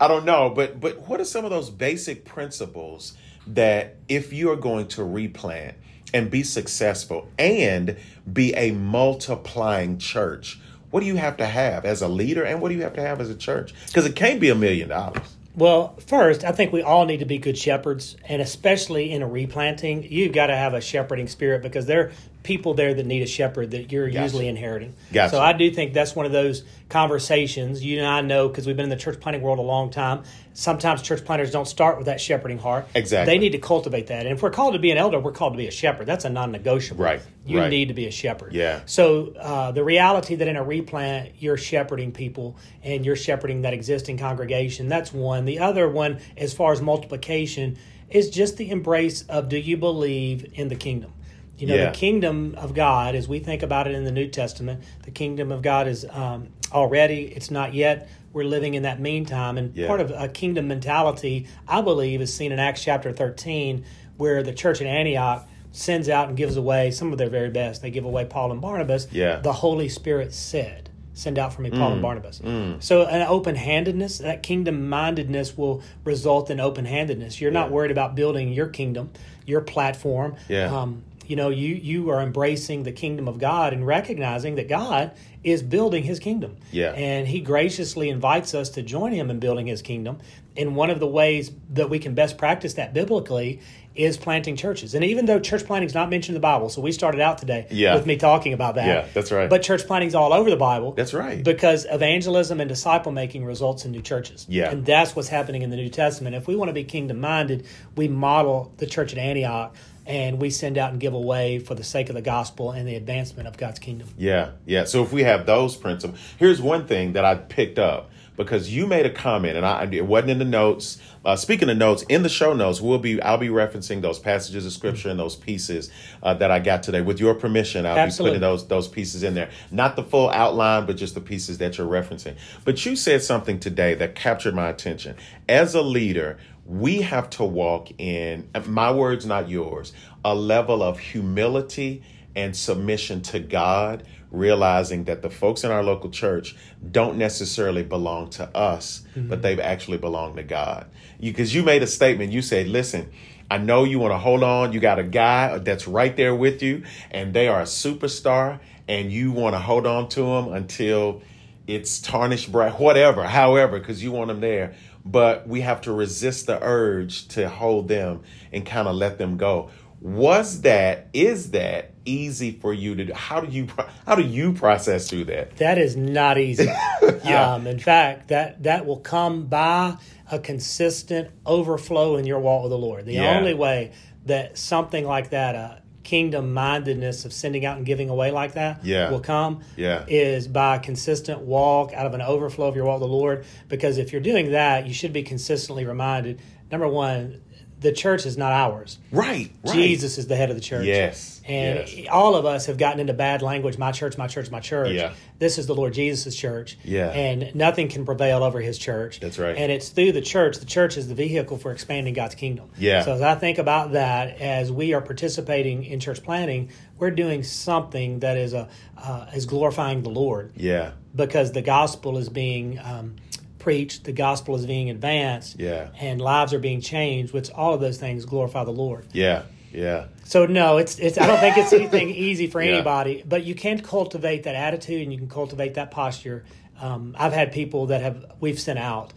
I 0.01 0.07
don't 0.09 0.25
know. 0.25 0.49
But 0.49 0.81
but 0.81 1.09
what 1.09 1.21
are 1.21 1.25
some 1.25 1.45
of 1.45 1.51
those 1.51 1.71
basic 1.71 2.25
principles 2.25 3.15
that 3.49 3.97
if 4.09 4.33
you 4.33 4.51
are 4.53 4.57
going 4.57 4.87
to 4.89 5.05
replant 5.05 5.77
and 6.13 6.31
be 6.31 6.43
successful 6.43 7.29
and 7.39 7.97
be 8.33 8.55
a 8.55 8.73
multiplying 8.73 9.99
church, 9.99 10.61
what 10.91 11.01
do 11.01 11.07
you 11.07 11.17
have 11.17 11.37
to 11.39 11.47
have 11.47 11.85
as 11.85 12.03
a 12.03 12.09
leader 12.09 12.45
and 12.45 12.61
what 12.61 12.71
do 12.71 12.75
you 12.75 12.83
have 12.83 12.95
to 12.95 13.03
have 13.03 13.21
as 13.21 13.31
a 13.31 13.35
church? 13.35 13.75
Because 13.87 14.07
it 14.07 14.17
can't 14.17 14.41
be 14.41 14.49
a 14.49 14.55
million 14.55 14.89
dollars. 14.89 15.37
Well, 15.55 15.97
first, 16.07 16.45
I 16.45 16.53
think 16.53 16.73
we 16.73 16.83
all 16.83 17.05
need 17.05 17.19
to 17.19 17.25
be 17.25 17.39
good 17.39 17.59
shepherds, 17.59 18.17
and 18.29 18.41
especially 18.41 19.11
in 19.11 19.23
a 19.23 19.27
replanting, 19.27 20.05
you've 20.05 20.33
got 20.33 20.47
to 20.47 20.57
have 20.57 20.73
a 20.73 20.81
shepherding 20.81 21.27
spirit 21.27 21.63
because 21.63 21.87
there 21.87 22.13
people 22.49 22.73
there 22.73 22.95
that 22.95 23.05
need 23.05 23.21
a 23.23 23.27
shepherd 23.27 23.73
that 23.73 23.93
you're 23.93 24.09
Gotcha. 24.09 24.23
usually 24.23 24.49
inheriting. 24.49 24.95
Gotcha. 25.13 25.33
So 25.33 25.41
I 25.41 25.53
do 25.53 25.71
think 25.71 25.93
that's 25.93 26.17
one 26.17 26.25
of 26.25 26.33
those 26.33 26.65
conversations. 26.89 27.85
You 27.85 27.99
and 27.99 28.07
I 28.07 28.23
know 28.23 28.49
because 28.49 28.67
we've 28.67 28.75
been 28.75 28.85
in 28.85 28.91
the 28.91 28.97
church 28.97 29.21
planting 29.21 29.43
world 29.43 29.59
a 29.59 29.63
long 29.63 29.91
time. 29.91 30.23
Sometimes 30.55 31.03
church 31.03 31.25
planters 31.27 31.51
don't 31.51 31.69
start 31.69 31.99
with 31.99 32.07
that 32.07 32.23
shepherding 32.23 32.59
heart. 32.59 32.89
Exactly. 32.95 33.33
They 33.35 33.39
need 33.39 33.53
to 33.53 33.59
cultivate 33.59 34.07
that. 34.07 34.25
And 34.25 34.35
if 34.35 34.43
we're 34.43 34.51
called 34.51 34.73
to 34.73 34.79
be 34.79 34.91
an 34.91 34.97
elder, 34.97 35.21
we're 35.21 35.33
called 35.33 35.53
to 35.53 35.57
be 35.59 35.69
a 35.69 35.71
shepherd. 35.71 36.07
That's 36.07 36.25
a 36.25 36.31
non-negotiable. 36.31 37.05
Right, 37.05 37.21
You 37.45 37.59
right. 37.61 37.69
need 37.71 37.89
to 37.89 37.95
be 37.95 38.07
a 38.07 38.11
shepherd. 38.11 38.55
Yeah. 38.55 38.81
So 38.87 39.35
uh, 39.39 39.73
the 39.73 39.85
reality 39.85 40.35
that 40.37 40.49
in 40.49 40.57
a 40.57 40.65
replant 40.65 41.33
you're 41.39 41.59
shepherding 41.59 42.13
people 42.13 42.57
and 42.83 43.05
you're 43.05 43.15
shepherding 43.17 43.63
that 43.63 43.75
existing 43.75 44.17
congregation. 44.17 44.89
That's 44.89 45.13
one. 45.13 45.45
The 45.45 45.59
other 45.59 45.87
one, 45.87 46.19
as 46.39 46.55
far 46.55 46.73
as 46.73 46.81
multiplication, 46.81 47.77
is 48.09 48.31
just 48.31 48.57
the 48.57 48.71
embrace 48.71 49.23
of 49.29 49.51
do 49.51 49.59
you 49.59 49.77
believe 49.77 50.51
in 50.55 50.69
the 50.69 50.77
kingdom? 50.77 51.13
You 51.59 51.67
know, 51.67 51.75
Yeah. 51.75 51.87
the 51.87 51.97
kingdom 51.97 52.55
of 52.57 52.73
God, 52.75 53.15
as 53.15 53.29
we 53.29 53.41
think 53.41 53.63
about 53.63 53.87
it 53.87 53.95
in 53.95 54.05
the 54.05 54.13
New 54.13 54.29
Testament, 54.29 54.81
the 55.03 55.11
kingdom 55.11 55.51
of 55.53 55.61
God 55.63 55.89
is 55.89 56.07
um, 56.11 56.49
already, 56.73 57.33
it's 57.35 57.51
not 57.51 57.75
yet. 57.75 58.09
We're 58.33 58.45
living 58.45 58.75
in 58.75 58.83
that 58.85 59.01
meantime. 59.01 59.59
And 59.59 59.75
Yeah. 59.77 59.87
part 59.89 60.01
of 60.01 60.13
a 60.15 60.29
kingdom 60.29 60.69
mentality, 60.69 61.47
I 61.67 61.81
believe, 61.81 62.21
is 62.21 62.33
seen 62.33 62.53
in 62.53 62.59
Acts 62.59 62.85
chapter 62.85 63.13
13, 63.13 63.85
where 64.17 64.43
the 64.43 64.53
church 64.53 64.81
in 64.81 64.87
Antioch 64.87 65.49
sends 65.73 66.09
out 66.09 66.29
and 66.29 66.37
gives 66.37 66.57
away 66.57 66.91
some 66.91 67.13
of 67.13 67.19
their 67.19 67.29
very 67.29 67.51
best. 67.51 67.83
They 67.83 67.91
give 67.91 68.05
away 68.05 68.25
Paul 68.25 68.53
and 68.53 68.61
Barnabas. 68.61 69.09
Yeah. 69.11 69.37
The 69.41 69.53
Holy 69.53 69.89
Spirit 69.89 70.33
said, 70.33 70.91
Send 71.15 71.37
out 71.37 71.53
for 71.53 71.63
me 71.63 71.71
Paul 71.73 71.95
and 71.95 72.01
Barnabas. 72.03 72.41
So, 72.79 73.05
an 73.05 73.23
open 73.23 73.57
handedness, 73.57 74.19
that 74.19 74.45
kingdom 74.45 74.89
mindedness 74.89 75.59
will 75.59 75.83
result 76.05 76.49
in 76.49 76.61
open 76.61 76.85
handedness. 76.85 77.41
You're 77.41 77.51
not 77.51 77.73
worried 77.73 77.91
about 77.91 78.15
building 78.15 78.53
your 78.53 78.69
kingdom, 78.69 79.11
your 79.45 79.61
platform. 79.61 80.37
Yeah. 80.49 80.73
Um, 80.73 81.03
you 81.29 81.37
know, 81.37 81.51
you 81.51 81.75
you 81.75 82.11
are 82.11 82.21
embracing 82.23 82.83
the 82.83 82.93
kingdom 82.93 83.29
of 83.29 83.39
God 83.39 83.73
and 83.73 83.87
recognizing 83.87 84.57
that 84.57 84.69
God 84.69 85.13
is 85.45 85.63
building 85.63 86.03
His 86.03 86.19
kingdom. 86.19 86.57
Yeah. 86.73 86.93
And 86.93 87.29
He 87.29 87.41
graciously 87.41 88.09
invites 88.09 88.55
us 88.55 88.71
to 88.71 88.83
join 88.83 89.13
Him 89.13 89.31
in 89.31 89.39
building 89.39 89.67
His 89.67 89.83
kingdom. 89.83 90.19
And 90.57 90.75
one 90.75 90.91
of 90.91 90.99
the 90.99 91.07
ways 91.07 91.53
that 91.75 91.89
we 91.91 91.99
can 92.01 92.15
best 92.15 92.37
practice 92.39 92.75
that 92.75 92.93
biblically 92.93 93.61
is 93.95 94.17
planting 94.17 94.57
churches. 94.57 94.95
And 94.95 95.05
even 95.05 95.27
though 95.27 95.39
church 95.41 95.65
planting 95.65 95.89
is 95.89 95.95
not 95.95 96.09
mentioned 96.09 96.35
in 96.37 96.41
the 96.41 96.45
Bible, 96.45 96.69
so 96.69 96.81
we 96.81 96.93
started 96.93 97.21
out 97.21 97.39
today 97.39 97.67
Yeah. 97.71 97.95
with 97.95 98.07
me 98.07 98.17
talking 98.17 98.53
about 98.53 98.77
that. 98.77 98.87
Yeah, 98.87 99.07
that's 99.13 99.31
right. 99.33 99.51
But 99.51 99.63
church 99.63 99.87
planting 99.87 100.09
is 100.09 100.15
all 100.15 100.33
over 100.33 100.51
the 100.51 100.57
Bible. 100.57 100.93
That's 100.93 101.13
right. 101.15 101.43
Because 101.45 101.85
evangelism 101.91 102.61
and 102.61 102.69
disciple 102.69 103.13
making 103.13 103.45
results 103.45 103.85
in 103.85 103.91
new 103.93 104.03
churches. 104.03 104.47
Yeah. 104.49 104.71
And 104.71 104.87
that's 104.87 105.15
what's 105.17 105.29
happening 105.29 105.63
in 105.63 105.71
the 105.71 105.77
New 105.77 105.89
Testament. 105.89 106.37
If 106.37 106.47
we 106.47 106.55
want 106.57 106.69
to 106.69 106.73
be 106.73 106.85
kingdom 106.85 107.21
minded, 107.21 107.67
we 107.97 108.09
model 108.09 108.73
the 108.79 108.87
church 108.87 109.13
at 109.13 109.19
Antioch 109.19 109.75
and 110.09 110.41
we 110.41 110.49
send 110.49 110.79
out 110.79 110.91
and 110.91 110.99
give 110.99 111.13
away 111.13 111.59
for 111.59 111.75
the 111.75 111.85
sake 111.85 112.09
of 112.09 112.15
the 112.15 112.23
gospel 112.23 112.73
and 112.73 112.89
the 112.89 112.97
advancement 112.97 113.47
of 113.47 113.59
God's 113.59 113.79
kingdom. 113.79 114.09
Yeah, 114.17 114.53
yeah. 114.65 114.85
So 114.85 115.03
if 115.03 115.13
we 115.13 115.23
have 115.23 115.45
those 115.45 115.77
principles, 115.77 116.19
here's 116.39 116.63
one 116.63 116.87
thing 116.87 117.13
that 117.13 117.27
I 117.27 117.35
picked 117.35 117.79
up 117.79 118.11
because 118.39 118.73
you 118.73 118.87
made 118.87 119.05
a 119.05 119.11
comment, 119.11 119.57
and 119.57 119.67
I 119.67 119.87
it 119.93 120.07
wasn't 120.07 120.31
in 120.31 120.39
the 120.39 120.45
notes. 120.45 120.99
Uh, 121.25 121.37
speaking 121.37 121.69
of 121.69 121.77
notes, 121.77 122.05
in 122.09 122.23
the 122.23 122.29
show 122.29 122.55
notes, 122.55 122.81
we'll 122.81 123.01
be 123.01 123.21
I'll 123.21 123.37
be 123.37 123.49
referencing 123.49 124.01
those 124.01 124.19
passages 124.19 124.65
of 124.65 124.73
scripture 124.73 125.11
and 125.11 125.19
those 125.19 125.37
pieces 125.37 125.91
uh, 126.23 126.33
that 126.35 126.51
I 126.51 126.61
got 126.61 126.85
today. 126.85 127.03
With 127.03 127.21
your 127.21 127.35
permission, 127.35 127.85
I'll 127.85 127.99
Absolutely. 127.99 128.39
be 128.39 128.41
putting 128.41 128.51
those 128.51 128.69
those 128.69 128.89
pieces 128.89 129.25
in 129.25 129.35
there. 129.35 129.51
Not 129.71 129.97
the 129.97 130.05
full 130.05 130.31
outline, 130.31 130.87
but 130.87 130.97
just 130.97 131.15
the 131.15 131.21
pieces 131.21 131.59
that 131.59 131.77
you're 131.77 131.89
referencing. 131.89 132.37
But 132.65 132.87
you 132.87 132.97
said 132.97 133.23
something 133.23 133.59
today 133.59 133.95
that 133.95 134.15
captured 134.15 134.55
my 134.55 134.69
attention. 134.69 135.17
As 135.49 135.75
a 135.75 135.83
leader, 135.83 136.39
we 136.65 137.03
have 137.03 137.29
to 137.31 137.45
walk 137.45 137.91
in 137.99 138.49
my 138.67 138.93
words, 138.93 139.27
not 139.27 139.49
yours, 139.49 139.93
a 140.25 140.35
level 140.35 140.83
of 140.83 140.99
humility 141.01 142.03
and 142.39 142.57
submission 142.57 143.21
to 143.21 143.41
God, 143.41 144.05
realizing 144.31 145.05
that 145.05 145.23
the 145.23 145.29
folks 145.29 145.65
in 145.65 145.73
our 145.73 145.83
local 145.83 146.09
church 146.09 146.55
don't 146.89 147.19
necessarily 147.19 147.83
belong 147.83 148.31
to 148.31 148.45
us, 148.57 149.03
but 149.17 149.23
mm-hmm. 149.23 149.41
they've 149.41 149.59
actually 149.59 149.99
belonged 149.99 150.37
to 150.37 150.45
God. 150.45 150.87
Because 151.21 151.53
you, 151.53 151.65
made 151.65 151.83
a 151.83 151.87
statement, 151.89 152.31
you 152.31 152.41
said, 152.41 152.69
listen, 152.69 153.11
I 153.51 153.59
know 153.59 153.83
you 153.83 153.99
want 153.99 154.13
to 154.13 154.19
hold 154.19 154.45
on. 154.45 154.73
You 154.73 154.79
got 154.79 155.01
a 155.01 155.03
guy 155.03 155.59
that's 155.59 155.89
right 155.89 156.17
there 156.17 156.33
with 156.33 156.63
you, 156.63 156.85
and 157.11 157.35
they 157.35 157.49
are 157.49 157.61
a 157.61 157.65
superstar, 157.65 158.61
and 158.87 159.11
you 159.11 159.33
want 159.33 159.57
to 159.57 159.59
hold 159.59 159.85
on 159.85 160.09
to 160.11 160.21
them 160.21 160.53
until 160.53 161.23
it's 161.67 162.01
tarnished 162.01 162.53
bright, 162.53 162.79
whatever, 162.79 163.25
however, 163.25 163.81
because 163.81 164.01
you 164.01 164.13
want 164.13 164.29
them 164.29 164.39
there. 164.39 164.77
But 165.05 165.49
we 165.49 165.63
have 165.63 165.81
to 165.83 165.93
resist 165.93 166.47
the 166.47 166.63
urge 166.63 167.27
to 167.29 167.49
hold 167.49 167.89
them 167.89 168.23
and 168.53 168.65
kind 168.65 168.87
of 168.87 168.95
let 168.95 169.19
them 169.19 169.39
go. 169.39 169.71
Was 170.01 170.63
that 170.63 171.09
is 171.13 171.51
that 171.51 171.93
easy 172.05 172.53
for 172.53 172.73
you 172.73 172.95
to 172.95 173.05
do? 173.07 173.13
How 173.13 173.41
do 173.41 173.51
you 173.51 173.67
how 174.07 174.15
do 174.15 174.23
you 174.23 174.53
process 174.53 175.11
through 175.11 175.25
that? 175.27 175.57
That 175.57 175.79
is 175.79 175.97
not 175.97 176.39
easy. 176.39 176.65
yeah. 177.25 177.53
Um, 177.55 177.67
in 177.67 177.79
fact, 177.79 178.29
that 178.29 178.63
that 178.63 178.87
will 178.87 179.01
come 179.01 179.47
by 179.47 179.97
a 180.31 180.39
consistent 180.39 181.31
overflow 181.47 182.17
in 182.17 182.27
your 182.27 182.39
walk 182.39 182.63
with 182.63 182.71
the 182.71 182.79
Lord. 182.79 183.07
The 183.07 183.15
Yeah. 183.15 183.39
only 183.39 183.55
way 183.55 183.93
that 184.27 184.57
something 184.59 185.05
like 185.07 185.31
that, 185.31 185.55
a 185.55 185.83
kingdom 186.05 186.55
mindedness 186.55 187.25
of 187.25 187.33
sending 187.33 187.67
out 187.67 187.77
and 187.77 187.85
giving 187.85 188.09
away 188.09 188.31
like 188.31 188.55
that, 188.55 188.85
Yeah. 188.85 189.11
will 189.11 189.21
come, 189.21 189.61
Yeah. 189.77 190.05
is 190.07 190.47
by 190.49 190.77
a 190.77 190.81
consistent 190.81 191.41
walk 191.41 191.93
out 191.93 192.07
of 192.07 192.15
an 192.15 192.23
overflow 192.23 192.67
of 192.69 192.77
your 192.77 192.85
walk 192.87 193.01
with 193.01 193.09
the 193.11 193.15
Lord. 193.15 193.45
Because 193.69 193.99
if 193.99 194.13
you're 194.13 194.23
doing 194.23 194.53
that, 194.53 194.87
you 194.87 194.95
should 194.95 195.13
be 195.13 195.23
consistently 195.23 195.85
reminded. 195.85 196.41
Number 196.71 196.89
one, 196.89 197.41
the 197.81 197.93
church 197.93 198.27
is 198.27 198.37
not 198.37 198.53
ours. 198.53 198.99
Right, 199.13 199.51
right. 199.65 199.75
Jesus 199.75 200.19
is 200.19 200.27
the 200.27 200.37
head 200.37 200.51
of 200.51 200.57
the 200.57 200.63
church. 200.63 200.85
Yes, 200.85 201.41
And 201.45 201.89
yes. 201.89 202.07
all 202.11 202.35
of 202.35 202.45
us 202.45 202.67
have 202.67 202.77
gotten 202.77 202.99
into 202.99 203.13
bad 203.13 203.41
language 203.41 203.79
my 203.79 203.93
church, 203.93 204.19
my 204.19 204.27
church, 204.27 204.51
my 204.51 204.61
church. 204.61 204.93
Yeah. 204.93 205.15
This 205.39 205.59
is 205.59 205.67
the 205.67 205.75
Lord 205.75 205.93
Jesus' 205.93 206.35
church. 206.35 206.77
Yeah. 206.83 207.11
And 207.11 207.55
nothing 207.55 207.89
can 207.89 208.05
prevail 208.05 208.43
over 208.43 208.61
his 208.61 208.79
church. 208.79 209.21
That's 209.21 209.39
right. 209.39 209.57
And 209.57 209.71
it's 209.71 209.91
through 209.91 210.13
the 210.13 210.21
church. 210.21 210.59
The 210.59 210.67
church 210.67 210.97
is 210.97 211.07
the 211.07 211.15
vehicle 211.15 211.57
for 211.59 211.71
expanding 211.71 212.15
God's 212.15 212.35
kingdom. 212.35 212.71
Yeah. 212.77 213.05
So 213.05 213.15
as 213.15 213.23
I 213.23 213.37
think 213.37 213.59
about 213.59 213.93
that, 213.93 214.41
as 214.41 214.73
we 214.73 214.95
are 214.95 215.01
participating 215.01 215.85
in 215.85 216.01
church 216.01 216.23
planting, 216.25 216.71
we're 216.99 217.13
doing 217.13 217.45
something 217.45 218.21
that 218.21 218.37
is 218.37 218.55
a 218.55 218.69
uh, 218.97 219.27
is 219.33 219.47
glorifying 219.47 220.03
the 220.03 220.11
Lord 220.11 220.53
Yeah, 220.57 220.93
because 221.15 221.53
the 221.53 221.63
gospel 221.63 222.19
is 222.19 222.29
being 222.29 222.81
um, 222.81 223.15
preached, 223.59 224.05
the 224.05 224.13
gospel 224.13 224.55
is 224.57 224.67
being 224.67 224.91
advanced, 224.91 225.59
Yeah. 225.59 225.89
and 226.01 226.21
lives 226.21 226.53
are 226.55 226.59
being 226.59 226.81
changed, 226.81 227.33
which 227.33 227.51
all 227.51 227.75
of 227.75 227.81
those 227.81 227.99
things 227.99 228.25
glorify 228.25 228.65
the 228.65 228.71
Lord. 228.73 229.07
yeah, 229.13 229.43
yeah. 229.73 230.07
So 230.25 230.47
no, 230.47 230.77
it's 230.79 230.99
it's. 230.99 231.19
I 231.19 231.27
don't 231.27 231.41
think 231.41 231.57
it's 231.59 231.73
anything 231.73 232.11
easy 232.29 232.47
for 232.47 232.63
Yeah. 232.63 232.75
anybody, 232.75 233.23
but 233.27 233.45
you 233.45 233.55
can 233.55 233.81
cultivate 233.81 234.43
that 234.45 234.55
attitude 234.55 235.03
and 235.03 235.13
you 235.13 235.19
can 235.19 235.29
cultivate 235.29 235.75
that 235.75 235.91
posture. 235.91 236.45
Um, 236.81 237.15
I've 237.19 237.33
had 237.33 237.53
people 237.53 237.87
that 237.87 238.01
have 238.03 238.25
we've 238.41 238.59
sent 238.61 238.79
out 238.79 239.13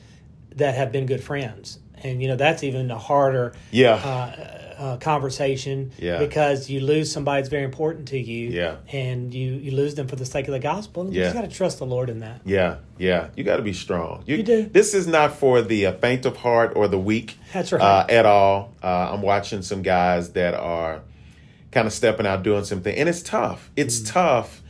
that 0.56 0.76
have 0.76 0.92
been 0.92 1.06
good 1.06 1.24
friends, 1.24 1.80
and 2.04 2.22
you 2.22 2.28
know 2.28 2.36
that's 2.36 2.64
even 2.64 2.90
a 2.92 2.98
harder 2.98 3.54
Yeah. 3.72 3.94
uh, 3.96 4.58
uh, 4.82 4.98
conversation 4.98 5.92
Yeah. 6.00 6.18
because 6.18 6.68
you 6.70 6.80
lose 6.80 7.12
somebody 7.12 7.42
that's 7.42 7.50
very 7.50 7.64
important 7.64 8.08
to 8.10 8.18
you, 8.20 8.50
Yeah. 8.50 8.76
and 8.92 9.32
you 9.34 9.52
you 9.54 9.72
lose 9.72 9.94
them 9.96 10.08
for 10.08 10.16
the 10.16 10.26
sake 10.26 10.48
of 10.48 10.54
the 10.54 10.60
gospel. 10.60 11.04
And 11.04 11.14
you 11.14 11.20
Yeah. 11.20 11.26
just 11.28 11.36
got 11.36 11.42
to 11.50 11.56
trust 11.56 11.78
the 11.80 11.86
Lord 11.86 12.10
in 12.10 12.20
that. 12.22 12.42
Yeah, 12.46 12.78
yeah. 12.98 13.28
You 13.36 13.44
got 13.44 13.58
to 13.58 13.62
be 13.64 13.74
strong. 13.74 14.24
You 14.26 14.42
do. 14.42 14.64
This 14.72 14.94
is 14.96 15.06
not 15.08 15.36
for 15.38 15.62
the 15.62 15.86
uh, 15.86 15.94
faint 15.94 16.26
of 16.26 16.38
heart 16.38 16.74
or 16.76 16.88
the 16.88 16.98
weak. 17.00 17.38
That's 17.54 17.72
right. 17.72 17.82
Uh, 17.82 18.06
at 18.10 18.26
all. 18.26 18.74
Uh, 18.84 19.12
I'm 19.14 19.22
watching 19.22 19.62
some 19.62 19.84
guys 19.84 20.30
that 20.32 20.56
are 20.56 21.02
kind 21.72 21.86
of 21.88 21.94
stepping 21.94 22.26
out 22.26 22.42
doing 22.44 22.64
something, 22.66 22.94
and 22.96 23.08
it's 23.08 23.22
tough. 23.22 23.70
It's 23.76 24.02
Mm. 24.02 24.12
tough 24.14 24.62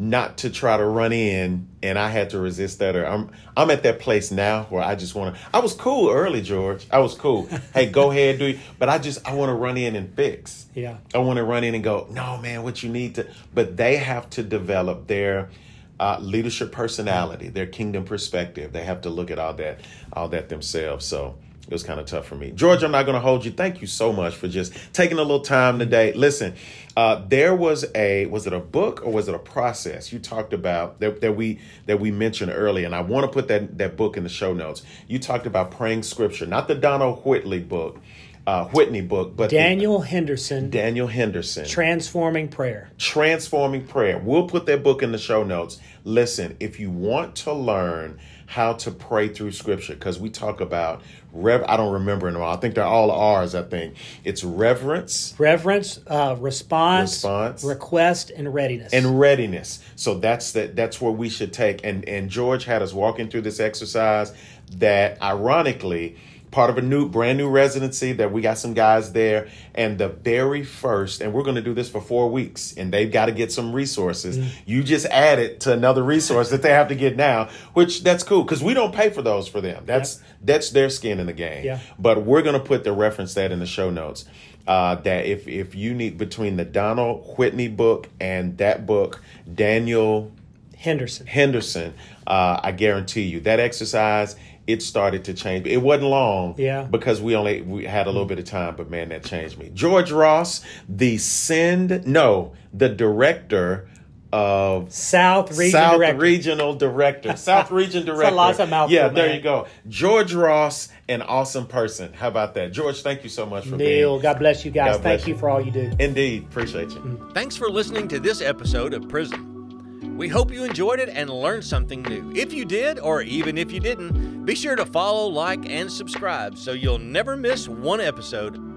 not 0.00 0.38
to 0.38 0.48
try 0.48 0.78
to 0.78 0.84
run 0.84 1.12
in, 1.12 1.68
and 1.82 1.98
I 1.98 2.08
had 2.08 2.30
to 2.30 2.38
resist 2.38 2.78
that. 2.78 2.96
Or 2.96 3.06
I'm 3.06 3.30
I'm 3.54 3.70
at 3.70 3.82
that 3.82 4.00
place 4.00 4.30
now 4.30 4.64
where 4.64 4.82
I 4.82 4.94
just 4.94 5.14
want 5.14 5.34
to. 5.34 5.40
I 5.52 5.58
was 5.58 5.74
cool 5.74 6.10
early, 6.10 6.40
George. 6.40 6.86
I 6.90 7.00
was 7.00 7.14
cool. 7.14 7.46
hey, 7.74 7.90
go 7.90 8.10
ahead, 8.10 8.38
do 8.38 8.46
it. 8.46 8.58
But 8.78 8.88
I 8.88 8.98
just 8.98 9.28
I 9.28 9.34
want 9.34 9.50
to 9.50 9.54
run 9.54 9.76
in 9.76 9.96
and 9.96 10.14
fix. 10.14 10.66
Yeah. 10.74 10.96
I 11.14 11.18
want 11.18 11.36
to 11.36 11.44
run 11.44 11.64
in 11.64 11.74
and 11.74 11.84
go, 11.84 12.06
no, 12.10 12.38
man, 12.38 12.62
what 12.62 12.82
you 12.82 12.88
need 12.88 13.16
to, 13.16 13.28
but 13.52 13.76
they 13.76 13.96
have 13.98 14.30
to 14.30 14.42
develop 14.42 15.06
their 15.06 15.50
uh, 15.98 16.18
leadership 16.18 16.72
personality, 16.72 17.48
their 17.48 17.66
kingdom 17.66 18.04
perspective. 18.04 18.72
They 18.72 18.84
have 18.84 19.02
to 19.02 19.10
look 19.10 19.30
at 19.30 19.38
all 19.38 19.52
that, 19.54 19.80
all 20.14 20.28
that 20.28 20.48
themselves. 20.48 21.04
So 21.04 21.36
it 21.70 21.74
was 21.74 21.84
kind 21.84 22.00
of 22.00 22.06
tough 22.06 22.26
for 22.26 22.34
me. 22.34 22.50
George, 22.50 22.82
I'm 22.82 22.90
not 22.90 23.04
going 23.04 23.14
to 23.14 23.20
hold 23.20 23.44
you. 23.44 23.52
Thank 23.52 23.80
you 23.80 23.86
so 23.86 24.12
much 24.12 24.34
for 24.34 24.48
just 24.48 24.72
taking 24.92 25.18
a 25.18 25.22
little 25.22 25.38
time 25.40 25.78
today. 25.78 26.12
Listen, 26.12 26.54
uh, 26.96 27.22
there 27.28 27.54
was 27.54 27.86
a, 27.94 28.26
was 28.26 28.48
it 28.48 28.52
a 28.52 28.58
book 28.58 29.06
or 29.06 29.12
was 29.12 29.28
it 29.28 29.36
a 29.36 29.38
process 29.38 30.12
you 30.12 30.18
talked 30.18 30.52
about 30.52 30.98
that, 30.98 31.20
that 31.20 31.36
we, 31.36 31.60
that 31.86 32.00
we 32.00 32.10
mentioned 32.10 32.50
earlier? 32.52 32.86
And 32.86 32.94
I 32.94 33.02
want 33.02 33.24
to 33.24 33.32
put 33.32 33.46
that, 33.48 33.78
that 33.78 33.96
book 33.96 34.16
in 34.16 34.24
the 34.24 34.28
show 34.28 34.52
notes. 34.52 34.82
You 35.06 35.20
talked 35.20 35.46
about 35.46 35.70
praying 35.70 36.02
scripture, 36.02 36.44
not 36.44 36.66
the 36.66 36.74
Donald 36.74 37.24
Whitley 37.24 37.60
book, 37.60 38.00
uh, 38.48 38.64
Whitney 38.70 39.02
book, 39.02 39.36
but 39.36 39.50
the- 39.50 39.56
Daniel 39.56 40.00
Henderson, 40.00 40.70
Daniel 40.70 41.06
Henderson. 41.06 41.66
transforming 41.66 42.48
prayer. 42.48 42.90
Transforming 42.98 43.86
Prayer. 43.86 44.18
We'll 44.18 44.48
put 44.48 44.66
that 44.66 44.82
book 44.82 45.04
in 45.04 45.12
the 45.12 45.18
show 45.18 45.44
notes. 45.44 45.78
Listen, 46.02 46.56
if 46.58 46.80
you 46.80 46.90
want 46.90 47.36
to 47.36 47.52
learn 47.52 48.18
how 48.50 48.72
to 48.72 48.90
pray 48.90 49.28
through 49.28 49.52
scripture, 49.52 49.94
because 49.94 50.18
we 50.18 50.28
talk 50.28 50.60
about 50.60 51.02
rev 51.32 51.62
I 51.68 51.76
don't 51.76 51.92
remember 51.92 52.28
them 52.32 52.42
all. 52.42 52.52
I 52.52 52.56
think 52.56 52.74
they're 52.74 52.82
all 52.84 53.12
ours, 53.12 53.54
I 53.54 53.62
think. 53.62 53.94
It's 54.24 54.42
reverence 54.42 55.34
Reverence, 55.38 56.00
uh, 56.08 56.34
response, 56.36 57.12
Response. 57.12 57.62
request, 57.62 58.32
and 58.36 58.52
readiness. 58.52 58.92
and 58.92 59.20
readiness. 59.20 59.78
So 59.94 60.14
that's 60.18 60.50
that 60.52 60.74
that's 60.74 61.00
where 61.00 61.12
we 61.12 61.28
should 61.28 61.52
take. 61.52 61.84
And 61.84 62.04
and 62.08 62.28
George 62.28 62.64
had 62.64 62.82
us 62.82 62.92
walking 62.92 63.28
through 63.30 63.42
this 63.42 63.60
exercise 63.60 64.32
that 64.78 65.22
ironically 65.22 66.16
part 66.50 66.70
of 66.70 66.78
a 66.78 66.82
new 66.82 67.08
brand 67.08 67.38
new 67.38 67.48
residency 67.48 68.12
that 68.14 68.32
we 68.32 68.40
got 68.40 68.58
some 68.58 68.74
guys 68.74 69.12
there. 69.12 69.48
And 69.74 69.98
the 69.98 70.08
very 70.08 70.64
first 70.64 71.20
and 71.20 71.32
we're 71.32 71.42
going 71.42 71.56
to 71.56 71.62
do 71.62 71.74
this 71.74 71.88
for 71.88 72.00
four 72.00 72.30
weeks 72.30 72.72
and 72.76 72.92
they've 72.92 73.10
got 73.10 73.26
to 73.26 73.32
get 73.32 73.52
some 73.52 73.72
resources. 73.72 74.38
You 74.66 74.82
just 74.82 75.06
add 75.06 75.38
it 75.38 75.60
to 75.60 75.72
another 75.72 76.02
resource 76.02 76.50
that 76.50 76.62
they 76.62 76.70
have 76.70 76.88
to 76.88 76.94
get 76.94 77.16
now 77.16 77.48
which 77.74 78.02
that's 78.02 78.22
cool 78.24 78.42
because 78.42 78.62
we 78.62 78.74
don't 78.74 78.94
pay 78.94 79.10
for 79.10 79.22
those 79.22 79.48
for 79.48 79.60
them. 79.60 79.84
That's 79.86 80.20
that's 80.42 80.70
their 80.70 80.90
skin 80.90 81.20
in 81.20 81.26
the 81.26 81.32
game. 81.32 81.64
Yeah. 81.64 81.80
but 81.98 82.24
we're 82.24 82.42
going 82.42 82.60
to 82.60 82.64
put 82.64 82.84
the 82.84 82.92
reference 82.92 83.34
that 83.34 83.52
in 83.52 83.58
the 83.58 83.66
show 83.66 83.90
notes 83.90 84.24
uh, 84.66 84.96
that 84.96 85.26
if 85.26 85.48
if 85.48 85.74
you 85.74 85.94
need 85.94 86.18
between 86.18 86.56
the 86.56 86.64
Donald 86.64 87.36
Whitney 87.38 87.68
book 87.68 88.08
and 88.20 88.58
that 88.58 88.86
book, 88.86 89.22
Daniel 89.52 90.32
Henderson. 90.76 91.26
Henderson, 91.26 91.94
uh, 92.26 92.60
I 92.62 92.72
guarantee 92.72 93.22
you 93.22 93.40
that 93.40 93.60
exercise 93.60 94.36
it 94.72 94.82
started 94.82 95.24
to 95.24 95.34
change. 95.34 95.66
It 95.66 95.78
wasn't 95.82 96.08
long, 96.08 96.54
Yeah. 96.58 96.82
because 96.84 97.20
we 97.20 97.34
only 97.36 97.62
we 97.62 97.84
had 97.84 98.06
a 98.06 98.10
little 98.10 98.26
bit 98.26 98.38
of 98.38 98.44
time, 98.44 98.74
but 98.76 98.90
man, 98.90 99.08
that 99.10 99.24
changed 99.24 99.58
me. 99.58 99.70
George 99.74 100.10
Ross, 100.12 100.62
the 100.88 101.18
send 101.18 102.06
no, 102.06 102.52
the 102.72 102.88
director 102.88 103.88
of 104.32 104.92
South 104.92 105.50
Region 105.58 105.72
South 105.72 105.96
Director. 105.96 106.18
Regional 106.18 106.74
Director, 106.74 107.36
South 107.36 107.70
Region 107.72 108.06
Director. 108.06 108.32
lots 108.34 108.60
of 108.60 108.68
mouthful, 108.70 108.94
Yeah, 108.94 109.08
there 109.08 109.26
man. 109.26 109.36
you 109.36 109.42
go. 109.42 109.66
George 109.88 110.32
Ross, 110.32 110.88
an 111.08 111.20
awesome 111.22 111.66
person. 111.66 112.12
How 112.12 112.28
about 112.28 112.54
that, 112.54 112.70
George? 112.72 113.02
Thank 113.02 113.24
you 113.24 113.28
so 113.28 113.44
much 113.44 113.64
for 113.66 113.74
Neal, 113.76 114.12
being. 114.12 114.22
God 114.22 114.38
bless 114.38 114.64
you 114.64 114.70
guys. 114.70 114.94
God 114.94 115.02
bless 115.02 115.20
Thank 115.22 115.26
you. 115.28 115.34
you 115.34 115.40
for 115.40 115.50
all 115.50 115.60
you 115.60 115.72
do. 115.72 115.90
Indeed, 115.98 116.44
appreciate 116.44 116.90
you. 116.90 117.28
Thanks 117.34 117.56
for 117.56 117.68
listening 117.68 118.06
to 118.06 118.20
this 118.20 118.40
episode 118.40 118.94
of 118.94 119.08
Prism. 119.08 119.59
We 120.02 120.28
hope 120.28 120.52
you 120.52 120.64
enjoyed 120.64 121.00
it 121.00 121.08
and 121.08 121.30
learned 121.30 121.64
something 121.64 122.02
new. 122.02 122.32
If 122.34 122.52
you 122.52 122.64
did, 122.64 122.98
or 122.98 123.22
even 123.22 123.58
if 123.58 123.72
you 123.72 123.80
didn't, 123.80 124.44
be 124.44 124.54
sure 124.54 124.76
to 124.76 124.86
follow, 124.86 125.26
like, 125.28 125.68
and 125.68 125.90
subscribe 125.90 126.56
so 126.56 126.72
you'll 126.72 126.98
never 126.98 127.36
miss 127.36 127.68
one 127.68 128.00
episode 128.00 128.69